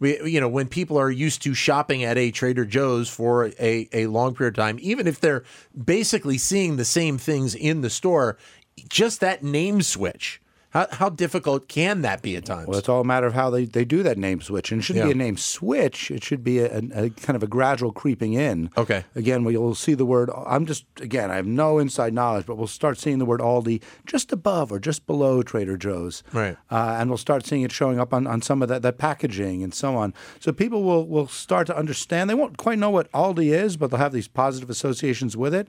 We, 0.00 0.20
you 0.28 0.40
know, 0.40 0.48
when 0.48 0.66
people 0.66 0.98
are 0.98 1.10
used 1.10 1.42
to 1.42 1.54
shopping 1.54 2.02
at 2.02 2.18
a 2.18 2.30
Trader 2.32 2.64
Joe's 2.64 3.08
for 3.08 3.52
a, 3.60 3.88
a 3.92 4.06
long 4.08 4.34
period 4.34 4.58
of 4.58 4.64
time, 4.64 4.78
even 4.82 5.06
if 5.06 5.20
they're 5.20 5.44
basically 5.84 6.38
seeing 6.38 6.76
the 6.76 6.84
same 6.84 7.18
things 7.18 7.54
in 7.54 7.82
the 7.82 7.90
store, 7.90 8.36
just 8.88 9.20
that 9.20 9.44
name 9.44 9.80
switch. 9.80 10.41
How, 10.72 10.86
how 10.90 11.08
difficult 11.10 11.68
can 11.68 12.00
that 12.00 12.22
be 12.22 12.34
at 12.36 12.46
times? 12.46 12.66
Well, 12.66 12.78
it's 12.78 12.88
all 12.88 13.02
a 13.02 13.04
matter 13.04 13.26
of 13.26 13.34
how 13.34 13.50
they, 13.50 13.66
they 13.66 13.84
do 13.84 14.02
that 14.04 14.16
name 14.16 14.40
switch. 14.40 14.72
And 14.72 14.80
it 14.80 14.84
shouldn't 14.84 15.04
Yeah. 15.04 15.12
be 15.12 15.20
a 15.20 15.22
name 15.22 15.36
switch. 15.36 16.10
It 16.10 16.24
should 16.24 16.42
be 16.42 16.60
a, 16.60 16.78
a, 16.94 17.10
kind 17.10 17.36
of 17.36 17.42
a 17.42 17.46
gradual 17.46 17.92
creeping 17.92 18.32
in. 18.32 18.70
Okay. 18.78 19.04
Again, 19.14 19.44
we'll 19.44 19.74
see 19.74 19.92
the 19.92 20.06
word, 20.06 20.30
I'm 20.46 20.64
just, 20.64 20.86
again, 21.00 21.30
I 21.30 21.36
have 21.36 21.46
no 21.46 21.78
inside 21.78 22.14
knowledge, 22.14 22.46
but 22.46 22.56
we'll 22.56 22.66
start 22.66 22.98
seeing 22.98 23.18
the 23.18 23.26
word 23.26 23.40
Aldi 23.40 23.82
just 24.06 24.32
above 24.32 24.72
or 24.72 24.78
just 24.78 25.06
below 25.06 25.42
Trader 25.42 25.76
Joe's. 25.76 26.22
Right. 26.32 26.56
Uh, 26.70 26.96
and 26.98 27.10
we'll 27.10 27.18
start 27.18 27.44
seeing 27.44 27.62
it 27.62 27.70
showing 27.72 28.00
up 28.00 28.14
on, 28.14 28.26
on 28.26 28.40
some 28.40 28.62
of 28.62 28.68
that, 28.70 28.80
that 28.80 28.96
packaging 28.96 29.62
and 29.62 29.74
so 29.74 29.94
on. 29.94 30.14
So 30.40 30.52
people 30.52 30.82
will, 30.82 31.06
will 31.06 31.28
start 31.28 31.66
to 31.66 31.76
understand. 31.76 32.30
They 32.30 32.34
won't 32.34 32.56
quite 32.56 32.78
know 32.78 32.90
what 32.90 33.12
Aldi 33.12 33.52
is, 33.52 33.76
but 33.76 33.90
they'll 33.90 33.98
have 34.00 34.12
these 34.12 34.28
positive 34.28 34.70
associations 34.70 35.36
with 35.36 35.54
it. 35.54 35.68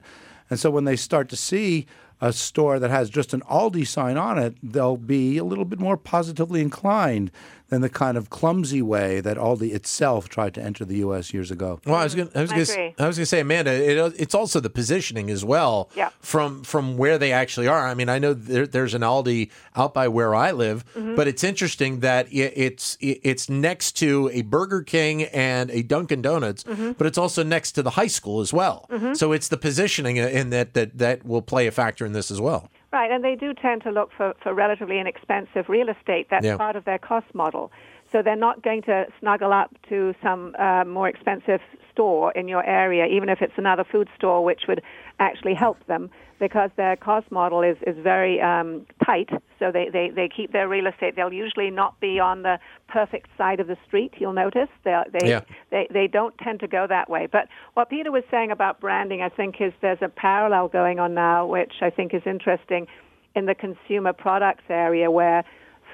And 0.49 0.59
so 0.59 0.69
when 0.69 0.85
they 0.85 0.95
start 0.95 1.29
to 1.29 1.35
see 1.37 1.87
a 2.23 2.31
store 2.31 2.79
that 2.79 2.89
has 2.89 3.09
just 3.09 3.33
an 3.33 3.41
Aldi 3.41 3.85
sign 3.85 4.15
on 4.15 4.39
it, 4.39 4.55
they'll 4.63 4.95
be 4.95 5.37
a 5.37 5.43
little 5.43 5.65
bit 5.65 5.77
more 5.77 5.97
positively 5.97 6.61
inclined 6.61 7.31
than 7.73 7.81
the 7.81 7.89
kind 7.89 8.17
of 8.17 8.29
clumsy 8.29 8.81
way 8.81 9.19
that 9.21 9.37
Aldi 9.37 9.73
itself 9.73 10.29
tried 10.29 10.53
to 10.53 10.61
enter 10.61 10.85
the 10.85 10.97
U.S. 10.97 11.33
years 11.33 11.51
ago. 11.51 11.79
Well, 11.85 11.95
I 11.95 12.03
was 12.03 12.15
going. 12.15 12.29
I 12.35 12.41
was 12.41 12.51
going. 12.51 12.61
agree. 12.63 12.95
I 12.99 13.07
was 13.07 13.17
going 13.17 13.23
to 13.23 13.25
say, 13.25 13.39
Amanda. 13.41 13.71
It, 13.73 14.13
it's 14.17 14.35
also 14.35 14.59
the 14.59 14.69
positioning 14.69 15.29
as 15.29 15.43
well. 15.43 15.89
Yeah. 15.95 16.09
From 16.19 16.63
from 16.63 16.97
where 16.97 17.17
they 17.17 17.31
actually 17.31 17.67
are. 17.67 17.87
I 17.87 17.93
mean, 17.93 18.09
I 18.09 18.19
know 18.19 18.33
there, 18.33 18.65
there's 18.67 18.93
an 18.93 19.01
Aldi 19.01 19.49
out 19.75 19.93
by 19.93 20.07
where 20.07 20.33
I 20.35 20.51
live, 20.51 20.85
Mm-hmm. 20.93 21.15
but 21.15 21.27
it's 21.27 21.43
interesting 21.43 21.99
that 22.01 22.27
it, 22.31 22.53
it's 22.55 22.95
it, 23.01 23.19
it's 23.23 23.49
next 23.49 23.93
to 23.93 24.29
a 24.33 24.41
Burger 24.43 24.81
King 24.83 25.23
and 25.23 25.69
a 25.71 25.81
Dunkin' 25.81 26.21
Donuts, 26.21 26.63
Mm-hmm. 26.63 26.91
but 26.93 27.07
it's 27.07 27.17
also 27.17 27.43
next 27.43 27.71
to 27.73 27.81
the 27.81 27.91
high 27.91 28.07
school 28.07 28.41
as 28.41 28.53
well. 28.53 28.87
So 29.13 29.31
it's 29.31 29.47
the 29.47 29.57
positioning 29.57 30.17
in 30.17 30.49
that 30.51 30.73
that 30.75 30.97
that 30.99 31.25
will 31.25 31.41
play 31.41 31.67
a 31.67 31.71
factor 31.71 32.05
in 32.05 32.13
this 32.13 32.29
as 32.31 32.39
well. 32.39 32.69
Right, 32.93 33.11
and 33.11 33.23
they 33.23 33.35
do 33.35 33.55
tend 33.55 33.81
to 33.83 33.89
look 33.89 34.11
for, 34.15 34.35
for 34.43 34.53
relatively 34.53 34.99
inexpensive 34.99 35.67
real 35.67 35.89
estate. 35.89 36.27
That's 36.29 36.45
Yeah. 36.45 36.57
part 36.57 36.75
of 36.75 36.85
their 36.85 36.99
cost 36.99 37.25
model. 37.33 37.71
So 38.13 38.21
they're 38.21 38.35
not 38.35 38.61
going 38.61 38.83
to 38.83 39.07
snuggle 39.19 39.51
up 39.51 39.75
to 39.89 40.13
some 40.23 40.55
uh, 40.57 40.85
more 40.85 41.09
expensive 41.09 41.59
store 41.91 42.31
in 42.33 42.47
your 42.47 42.63
area, 42.63 43.07
even 43.07 43.27
if 43.27 43.41
it's 43.41 43.53
another 43.57 43.83
food 43.83 44.07
store, 44.15 44.45
which 44.45 44.61
would 44.67 44.81
actually 45.19 45.55
help 45.55 45.85
them 45.87 46.09
because 46.39 46.69
their 46.77 46.95
cost 46.95 47.31
model 47.31 47.63
is, 47.63 47.77
is 47.87 47.95
very 48.03 48.39
um, 48.39 48.85
tight. 49.03 49.29
So 49.57 49.71
they, 49.71 49.89
they, 49.91 50.11
they 50.15 50.29
keep 50.29 50.51
their 50.51 50.67
real 50.67 50.87
estate. 50.87 51.15
They'll 51.15 51.33
usually 51.33 51.71
not 51.71 51.99
be 51.99 52.19
on 52.19 52.43
the 52.43 52.59
perfect 52.87 53.29
side 53.37 53.59
of 53.59 53.67
the 53.67 53.77
street, 53.87 54.13
you'll 54.19 54.33
notice. 54.33 54.69
They're, 54.83 55.05
they, 55.11 55.29
Yeah. 55.29 55.41
they, 55.71 55.87
they 55.91 56.07
don't 56.07 56.37
tend 56.37 56.59
to 56.59 56.67
go 56.67 56.85
that 56.87 57.09
way. 57.09 57.27
But 57.31 57.47
what 57.73 57.89
Peter 57.89 58.11
was 58.11 58.23
saying 58.29 58.51
about 58.51 58.79
branding, 58.79 59.21
I 59.21 59.29
think, 59.29 59.55
is 59.59 59.73
there's 59.81 60.01
a 60.01 60.09
parallel 60.09 60.67
going 60.67 60.99
on 60.99 61.15
now, 61.15 61.47
which 61.47 61.75
I 61.81 61.89
think 61.89 62.13
is 62.13 62.23
interesting 62.25 62.87
in 63.35 63.45
the 63.45 63.55
consumer 63.55 64.13
products 64.13 64.65
area, 64.69 65.09
where 65.09 65.43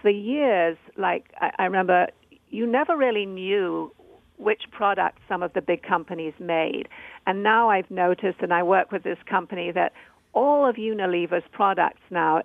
for 0.02 0.10
years, 0.10 0.78
like 0.98 1.26
I, 1.40 1.52
I 1.60 1.64
remember, 1.66 2.08
you 2.50 2.66
never 2.66 2.96
really 2.98 3.26
knew 3.26 3.92
which 4.38 4.64
product 4.72 5.20
some 5.28 5.44
of 5.44 5.54
the 5.54 5.62
big 5.62 5.84
companies 5.84 6.34
made. 6.40 6.88
And 7.28 7.44
now 7.44 7.70
I've 7.70 7.92
noticed, 7.92 8.40
and 8.42 8.54
I 8.54 8.64
work 8.64 8.92
with 8.92 9.04
this 9.04 9.18
company, 9.26 9.72
that 9.72 9.92
all 10.34 10.66
of 10.68 10.78
Unilever's 10.78 11.44
products 11.52 12.02
now 12.10 12.42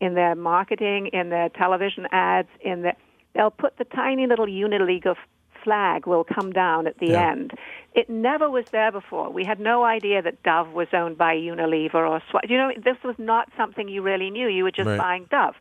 in 0.00 0.14
their 0.14 0.34
marketing, 0.34 1.08
in 1.08 1.28
their 1.30 1.48
television 1.50 2.06
ads, 2.12 2.48
in 2.60 2.82
the 2.82 2.92
they'll 3.34 3.50
put 3.50 3.76
the 3.78 3.84
tiny 3.84 4.26
little 4.26 4.46
Unilever 4.46 5.16
flag 5.64 6.06
will 6.06 6.24
come 6.24 6.52
down 6.52 6.86
at 6.86 6.98
the 6.98 7.08
Yeah. 7.08 7.30
end. 7.32 7.52
It 7.94 8.08
never 8.08 8.48
was 8.48 8.64
there 8.70 8.92
before. 8.92 9.30
We 9.30 9.44
had 9.44 9.58
no 9.58 9.82
idea 9.84 10.22
that 10.22 10.42
Dove 10.44 10.72
was 10.72 10.88
owned 10.92 11.18
by 11.18 11.34
Unilever 11.36 11.94
or 12.08 12.20
Swa- 12.30 12.48
You 12.48 12.56
know, 12.58 12.72
this 12.76 12.96
was 13.02 13.16
not 13.18 13.48
something 13.56 13.88
you 13.88 14.02
really 14.02 14.30
knew. 14.30 14.46
You 14.48 14.62
were 14.64 14.70
just 14.70 14.88
Right. 14.88 14.98
buying 14.98 15.24
Dove. 15.30 15.56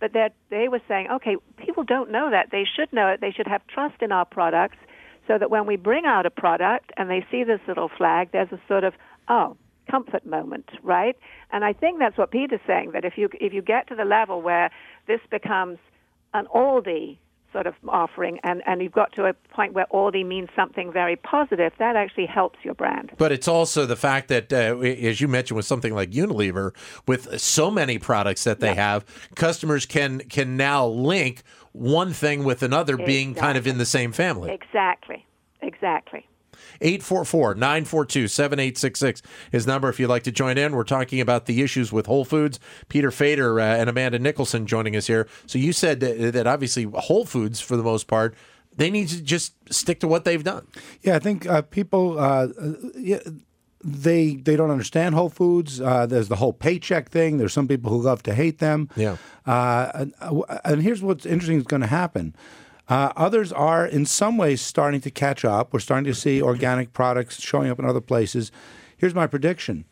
But 0.00 0.12
that 0.12 0.34
they 0.50 0.68
were 0.68 0.80
saying, 0.86 1.08
okay, 1.10 1.36
people 1.56 1.84
don't 1.84 2.10
know 2.10 2.30
that. 2.30 2.50
They 2.52 2.64
should 2.64 2.92
know 2.92 3.08
it. 3.08 3.20
They 3.20 3.32
should 3.32 3.48
have 3.48 3.66
trust 3.66 4.00
in 4.00 4.12
our 4.12 4.24
products 4.24 4.76
so 5.26 5.38
that 5.38 5.50
when 5.50 5.66
we 5.66 5.76
bring 5.76 6.06
out 6.06 6.24
a 6.24 6.30
product 6.30 6.92
and 6.96 7.10
they 7.10 7.24
see 7.30 7.44
this 7.44 7.60
little 7.66 7.90
flag, 7.96 8.30
there's 8.32 8.52
a 8.52 8.60
sort 8.68 8.84
of, 8.84 8.94
oh, 9.28 9.56
comfort 9.90 10.24
moment, 10.26 10.70
right? 10.82 11.16
And 11.50 11.64
I 11.64 11.72
think 11.72 11.98
that's 11.98 12.16
what 12.16 12.30
Peter's 12.30 12.60
saying, 12.66 12.92
that 12.92 13.04
if 13.04 13.14
you, 13.16 13.28
if 13.34 13.52
you 13.52 13.62
get 13.62 13.88
to 13.88 13.94
the 13.94 14.04
level 14.04 14.40
where 14.42 14.70
this 15.06 15.20
becomes 15.30 15.78
an 16.34 16.46
Aldi 16.54 17.18
sort 17.52 17.66
of 17.66 17.74
offering 17.88 18.38
and, 18.44 18.62
and 18.66 18.82
you've 18.82 18.92
got 18.92 19.12
to 19.14 19.24
a 19.24 19.32
point 19.32 19.72
where 19.72 19.86
Aldi 19.92 20.26
means 20.26 20.48
something 20.54 20.92
very 20.92 21.16
positive, 21.16 21.72
that 21.78 21.96
actually 21.96 22.26
helps 22.26 22.58
your 22.62 22.74
brand. 22.74 23.12
But 23.16 23.32
it's 23.32 23.48
also 23.48 23.86
the 23.86 23.96
fact 23.96 24.28
that, 24.28 24.52
uh, 24.52 24.78
as 24.78 25.20
you 25.20 25.28
mentioned, 25.28 25.56
with 25.56 25.66
something 25.66 25.94
like 25.94 26.10
Unilever, 26.10 26.72
with 27.06 27.40
so 27.40 27.70
many 27.70 27.98
products 27.98 28.44
that 28.44 28.60
they 28.60 28.74
have, 28.74 29.04
customers 29.34 29.86
can 29.86 30.20
can 30.20 30.56
now 30.56 30.86
link 30.86 31.42
one 31.72 32.12
thing 32.12 32.44
with 32.44 32.62
another, 32.62 32.96
being 32.96 33.34
kind 33.34 33.56
of 33.56 33.66
in 33.66 33.78
the 33.78 33.86
same 33.86 34.12
family. 34.12 34.50
Exactly. 34.52 35.24
Exactly. 35.62 36.27
844 36.80 37.54
942 37.54 38.28
7866 38.28 39.22
is 39.52 39.66
number 39.66 39.88
if 39.88 39.98
you'd 39.98 40.08
like 40.08 40.22
to 40.24 40.32
join 40.32 40.58
in. 40.58 40.74
We're 40.74 40.84
talking 40.84 41.20
about 41.20 41.46
the 41.46 41.62
issues 41.62 41.92
with 41.92 42.06
Whole 42.06 42.24
Foods. 42.24 42.60
Peter 42.88 43.10
Fader 43.10 43.60
uh, 43.60 43.64
and 43.64 43.90
Amanda 43.90 44.18
Nicholson 44.18 44.66
joining 44.66 44.96
us 44.96 45.06
here. 45.06 45.28
So 45.46 45.58
you 45.58 45.72
said 45.72 46.00
that, 46.00 46.32
that 46.32 46.46
obviously 46.46 46.84
Whole 46.84 47.24
Foods, 47.24 47.60
for 47.60 47.76
the 47.76 47.82
most 47.82 48.06
part, 48.06 48.34
they 48.76 48.90
need 48.90 49.08
to 49.08 49.20
just 49.22 49.54
stick 49.72 50.00
to 50.00 50.08
what 50.08 50.24
they've 50.24 50.44
done. 50.44 50.66
Yeah, 51.02 51.16
I 51.16 51.18
think 51.18 51.46
uh, 51.46 51.62
people, 51.62 52.18
uh, 52.18 52.48
yeah, 52.94 53.18
they 53.82 54.34
they 54.34 54.56
don't 54.56 54.70
understand 54.70 55.14
Whole 55.14 55.28
Foods. 55.30 55.80
Uh, 55.80 56.06
there's 56.06 56.28
the 56.28 56.36
whole 56.36 56.52
paycheck 56.52 57.10
thing. 57.10 57.38
There's 57.38 57.52
some 57.52 57.68
people 57.68 57.90
who 57.90 58.02
love 58.02 58.22
to 58.24 58.34
hate 58.34 58.58
them. 58.58 58.88
Yeah. 58.96 59.16
Uh, 59.46 59.90
and, 59.94 60.14
uh, 60.20 60.58
and 60.64 60.82
here's 60.82 61.02
what's 61.02 61.26
interesting 61.26 61.58
is 61.58 61.64
going 61.64 61.82
to 61.82 61.88
happen. 61.88 62.34
Uh, 62.88 63.12
others 63.16 63.52
are, 63.52 63.84
in 63.86 64.06
some 64.06 64.36
ways, 64.38 64.60
starting 64.62 65.00
to 65.02 65.10
catch 65.10 65.44
up. 65.44 65.72
We're 65.72 65.80
starting 65.80 66.04
to 66.06 66.14
see 66.14 66.40
organic 66.42 66.92
products 66.92 67.40
showing 67.40 67.70
up 67.70 67.78
in 67.78 67.84
other 67.84 68.00
places. 68.00 68.50
Here's 68.96 69.14
my 69.14 69.26
prediction. 69.26 69.84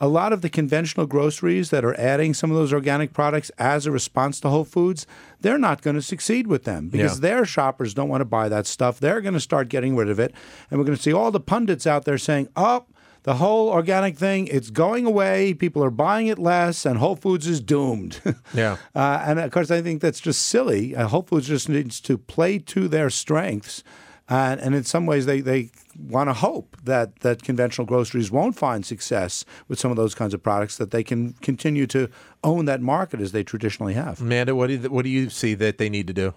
A 0.00 0.08
lot 0.08 0.32
of 0.32 0.40
the 0.40 0.48
conventional 0.50 1.06
groceries 1.06 1.70
that 1.70 1.84
are 1.84 1.98
adding 1.98 2.34
some 2.34 2.50
of 2.50 2.56
those 2.56 2.72
organic 2.72 3.12
products 3.12 3.50
as 3.58 3.86
a 3.86 3.90
response 3.92 4.40
to 4.40 4.48
Whole 4.50 4.64
Foods, 4.64 5.06
they're 5.40 5.58
not 5.58 5.82
going 5.82 5.94
to 5.96 6.02
succeed 6.02 6.46
with 6.48 6.64
them 6.64 6.88
because 6.88 7.16
Yeah. 7.16 7.20
their 7.30 7.44
shoppers 7.44 7.94
don't 7.94 8.08
want 8.08 8.20
to 8.20 8.24
buy 8.26 8.48
that 8.48 8.66
stuff. 8.66 8.98
They're 8.98 9.20
going 9.20 9.34
to 9.34 9.40
start 9.40 9.68
getting 9.68 9.94
rid 9.96 10.08
of 10.08 10.18
it. 10.18 10.34
And 10.70 10.78
we're 10.78 10.84
going 10.86 10.96
to 10.96 11.02
see 11.02 11.12
all 11.12 11.30
the 11.30 11.40
pundits 11.40 11.86
out 11.86 12.04
there 12.04 12.18
saying, 12.18 12.48
oh, 12.56 12.86
the 13.24 13.34
whole 13.34 13.70
organic 13.70 14.16
thing, 14.16 14.46
it's 14.48 14.70
going 14.70 15.06
away. 15.06 15.54
People 15.54 15.82
are 15.82 15.90
buying 15.90 16.26
it 16.28 16.38
less, 16.38 16.86
and 16.86 16.98
Whole 16.98 17.16
Foods 17.16 17.46
is 17.46 17.60
doomed. 17.60 18.20
Yeah. 18.54 18.76
Uh, 18.94 19.20
and 19.26 19.40
of 19.40 19.50
course, 19.50 19.70
I 19.70 19.82
think 19.82 20.00
that's 20.00 20.20
just 20.20 20.42
silly. 20.42 20.94
Uh, 20.94 21.08
Whole 21.08 21.22
Foods 21.22 21.48
just 21.48 21.68
needs 21.68 22.00
to 22.02 22.16
play 22.16 22.58
to 22.58 22.86
their 22.86 23.10
strengths. 23.10 23.82
And, 24.28 24.60
and 24.60 24.74
in 24.74 24.84
some 24.84 25.06
ways, 25.06 25.26
they, 25.26 25.40
they 25.40 25.70
want 25.98 26.28
to 26.28 26.34
hope 26.34 26.76
that, 26.84 27.20
that 27.20 27.42
conventional 27.42 27.86
groceries 27.86 28.30
won't 28.30 28.56
find 28.56 28.86
success 28.86 29.44
with 29.66 29.80
some 29.80 29.90
of 29.90 29.96
those 29.96 30.14
kinds 30.14 30.34
of 30.34 30.42
products, 30.42 30.76
that 30.76 30.92
they 30.92 31.02
can 31.02 31.32
continue 31.42 31.86
to 31.88 32.08
own 32.44 32.66
that 32.66 32.80
market 32.80 33.20
as 33.20 33.32
they 33.32 33.42
traditionally 33.42 33.94
have. 33.94 34.20
Amanda, 34.20 34.54
what 34.54 34.68
do 34.68 34.74
you, 34.74 34.90
what 34.90 35.02
do 35.02 35.10
you 35.10 35.28
see 35.30 35.54
that 35.54 35.78
they 35.78 35.88
need 35.88 36.06
to 36.06 36.12
do? 36.12 36.34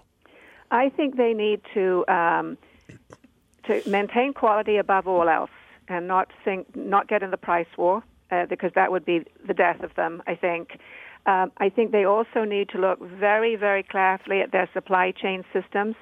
I 0.70 0.88
think 0.88 1.16
they 1.16 1.34
need 1.34 1.60
to 1.74 2.04
um, 2.08 2.58
to 3.68 3.82
maintain 3.88 4.32
quality 4.32 4.76
above 4.76 5.06
all 5.06 5.28
else, 5.28 5.50
and 5.88 6.06
not 6.06 6.28
think, 6.44 6.74
not 6.76 7.08
get 7.08 7.22
in 7.22 7.30
the 7.30 7.36
price 7.36 7.66
war, 7.76 8.02
uh, 8.30 8.46
because 8.46 8.72
that 8.74 8.90
would 8.92 9.04
be 9.04 9.24
the 9.46 9.54
death 9.54 9.82
of 9.82 9.94
them. 9.94 10.22
I 10.26 10.34
think. 10.34 10.78
Um, 11.26 11.52
I 11.58 11.68
think 11.68 11.92
they 11.92 12.04
also 12.04 12.44
need 12.44 12.70
to 12.70 12.78
look 12.78 13.00
very, 13.00 13.54
very 13.56 13.82
carefully 13.82 14.40
at 14.40 14.50
their 14.50 14.68
supply 14.72 15.12
chain 15.12 15.44
systems. 15.52 15.94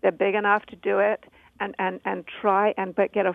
They're 0.00 0.12
big 0.12 0.34
enough 0.34 0.64
to 0.66 0.76
do 0.76 0.98
it, 0.98 1.24
and 1.58 1.74
and 1.78 2.00
and 2.04 2.24
try 2.40 2.74
and 2.76 2.94
but 2.94 3.12
get 3.12 3.26
a 3.26 3.34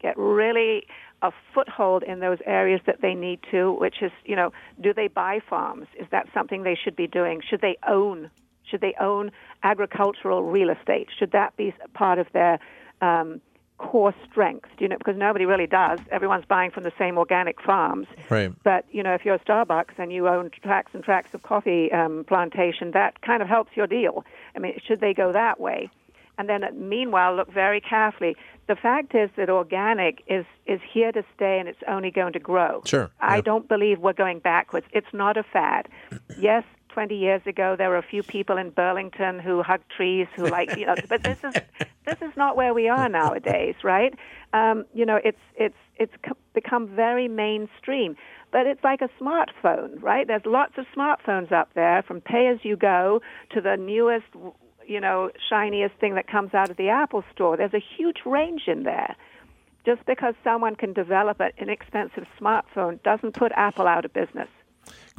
get 0.00 0.16
really 0.16 0.86
a 1.22 1.30
foothold 1.54 2.02
in 2.02 2.20
those 2.20 2.38
areas 2.46 2.80
that 2.86 3.02
they 3.02 3.14
need 3.14 3.40
to, 3.50 3.72
which 3.72 3.96
is, 4.00 4.10
you 4.24 4.34
know, 4.34 4.52
do 4.80 4.94
they 4.94 5.08
buy 5.08 5.38
farms? 5.48 5.86
Is 5.98 6.06
that 6.10 6.26
something 6.32 6.62
they 6.62 6.78
should 6.82 6.96
be 6.96 7.06
doing? 7.06 7.42
Should 7.48 7.60
they 7.60 7.76
own? 7.86 8.30
Should 8.64 8.80
they 8.80 8.94
own 9.00 9.30
agricultural 9.62 10.44
real 10.44 10.70
estate? 10.70 11.08
Should 11.18 11.32
that 11.32 11.56
be 11.56 11.74
part 11.92 12.18
of 12.18 12.26
their 12.32 12.58
um, 13.00 13.40
core 13.80 14.14
strength? 14.30 14.68
You 14.78 14.88
know, 14.88 14.98
because 14.98 15.16
nobody 15.16 15.46
really 15.46 15.66
does. 15.66 15.98
Everyone's 16.10 16.44
buying 16.44 16.70
from 16.70 16.84
the 16.84 16.92
same 16.98 17.18
organic 17.18 17.60
farms. 17.60 18.06
Right. 18.28 18.52
But 18.62 18.84
you 18.90 19.02
know, 19.02 19.14
if 19.14 19.24
you're 19.24 19.38
Starbucks 19.38 19.98
and 19.98 20.12
you 20.12 20.28
own 20.28 20.50
tracts 20.62 20.92
and 20.94 21.02
tracts 21.02 21.34
of 21.34 21.42
coffee 21.42 21.90
um, 21.92 22.24
plantation, 22.28 22.92
that 22.92 23.20
kind 23.22 23.42
of 23.42 23.48
helps 23.48 23.76
your 23.76 23.86
deal. 23.86 24.24
I 24.54 24.58
mean, 24.58 24.78
should 24.86 25.00
they 25.00 25.14
go 25.14 25.32
that 25.32 25.58
way? 25.58 25.90
And 26.38 26.48
then, 26.48 26.64
uh, 26.64 26.70
meanwhile, 26.74 27.34
look 27.36 27.52
very 27.52 27.80
carefully. 27.80 28.34
The 28.66 28.76
fact 28.76 29.14
is 29.14 29.28
that 29.36 29.50
organic 29.50 30.22
is 30.26 30.46
is 30.66 30.80
here 30.92 31.12
to 31.12 31.22
stay, 31.34 31.58
and 31.58 31.68
it's 31.68 31.82
only 31.88 32.10
going 32.10 32.32
to 32.34 32.38
grow. 32.38 32.82
Sure, 32.86 33.10
I 33.20 33.36
yeah. 33.36 33.42
don't 33.42 33.68
believe 33.68 33.98
we're 33.98 34.12
going 34.12 34.38
backwards. 34.38 34.86
It's 34.92 35.12
not 35.12 35.36
a 35.36 35.42
fad. 35.42 35.88
Yes, 36.38 36.64
20 36.92 37.16
years 37.16 37.42
ago 37.46 37.76
there 37.76 37.88
were 37.90 37.98
a 37.98 38.02
few 38.02 38.22
people 38.22 38.56
in 38.56 38.70
Burlington 38.70 39.38
who 39.38 39.62
hugged 39.62 39.90
trees, 39.96 40.26
who 40.36 40.48
like 40.48 40.76
you 40.76 40.86
know, 40.86 40.94
but 41.08 41.22
this 41.22 41.38
is 41.44 41.54
this 42.04 42.22
is 42.22 42.36
not 42.36 42.56
where 42.56 42.74
we 42.74 42.88
are 42.88 43.08
nowadays, 43.08 43.76
right? 43.82 44.14
Um, 44.52 44.84
you 44.94 45.06
know, 45.06 45.20
it's 45.22 45.38
it's 45.56 45.76
it's 45.96 46.12
become 46.54 46.88
very 46.88 47.28
mainstream. 47.28 48.16
But 48.52 48.66
it's 48.66 48.82
like 48.82 49.00
a 49.00 49.08
smartphone, 49.22 50.02
right? 50.02 50.26
There's 50.26 50.44
lots 50.44 50.72
of 50.76 50.84
smartphones 50.96 51.52
up 51.52 51.70
there, 51.74 52.02
from 52.02 52.20
pay 52.20 52.48
as 52.48 52.58
you 52.64 52.76
go 52.76 53.22
to 53.52 53.60
the 53.60 53.76
newest, 53.76 54.26
you 54.86 55.00
know, 55.00 55.30
shiniest 55.48 55.94
thing 56.00 56.16
that 56.16 56.26
comes 56.26 56.52
out 56.52 56.68
of 56.68 56.76
the 56.76 56.88
Apple 56.88 57.22
Store. 57.32 57.56
There's 57.56 57.74
a 57.74 57.84
huge 57.96 58.18
range 58.26 58.62
in 58.66 58.82
there. 58.82 59.14
Just 59.86 60.04
because 60.04 60.34
someone 60.42 60.74
can 60.74 60.92
develop 60.92 61.40
an 61.40 61.52
inexpensive 61.58 62.26
smartphone 62.38 63.02
doesn't 63.02 63.34
put 63.34 63.52
Apple 63.54 63.86
out 63.86 64.04
of 64.04 64.12
business. 64.12 64.48